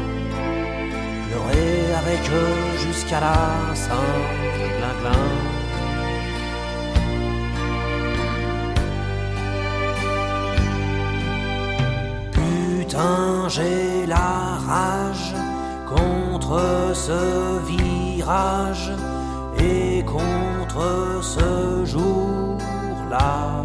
[2.13, 2.31] avec
[2.79, 5.13] jusqu'à la Saint-Glinglin.
[12.33, 15.35] Putain, j'ai la rage
[15.89, 16.61] contre
[16.95, 18.93] ce virage
[19.59, 23.65] et contre ce jour-là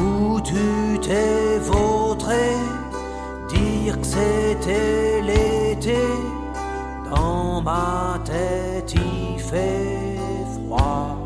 [0.00, 2.50] où tu t'es vautré,
[3.48, 5.98] dire que c'était l'été.
[7.66, 10.20] Ma tête il fait
[10.54, 11.18] froid.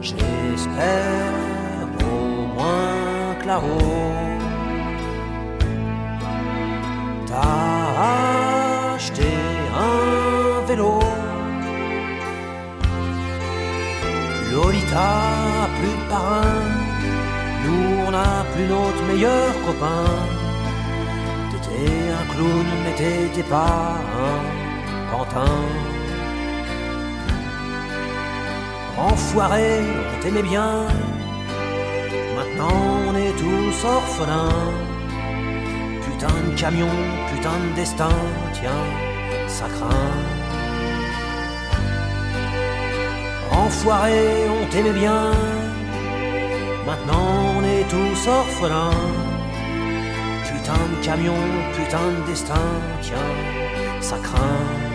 [0.00, 1.34] J'espère
[2.00, 4.28] au moins là-haut
[7.26, 9.28] t'as acheté
[9.76, 10.98] un vélo.
[14.50, 15.10] Lolita,
[15.78, 16.64] plus de parrain.
[17.64, 20.08] Nous, on n'a plus notre meilleur copain.
[21.50, 24.57] T'étais un clown, mais t'étais pas un
[25.10, 25.54] pantin.
[28.96, 30.86] Enfoiré, on t'aimait bien.
[32.36, 34.72] Maintenant, on est tous orphelins.
[36.02, 36.96] Putain de camion,
[37.32, 38.16] putain de destin,
[38.52, 38.84] tiens,
[39.46, 40.38] ça craint.
[43.52, 45.32] Enfoiré, on t'aimait bien.
[46.86, 48.90] Maintenant on est tous orphelins.
[50.44, 51.34] Putain de camion,
[51.76, 52.68] putain de destin,
[53.02, 53.32] tiens,
[54.00, 54.87] ça craint.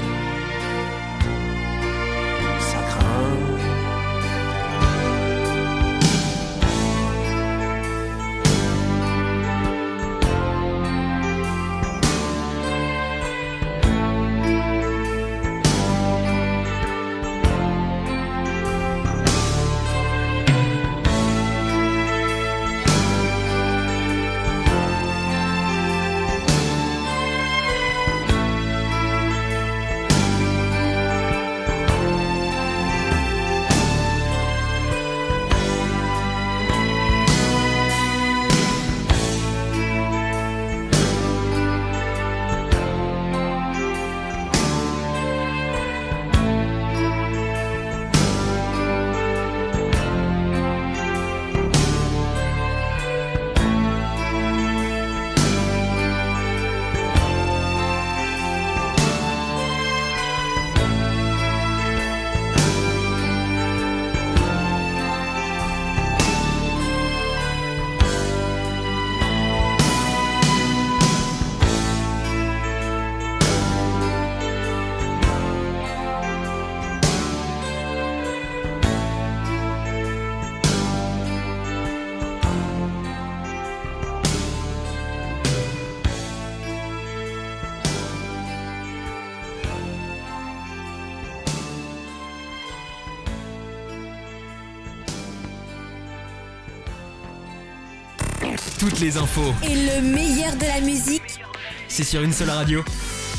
[98.94, 101.40] Toutes les infos, Et le meilleur de la musique,
[101.88, 102.84] c'est sur une seule radio.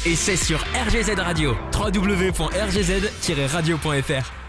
[0.05, 0.59] Et c'est sur
[0.89, 1.55] RGZ Radio.
[1.73, 4.44] www.rgz-radio.fr.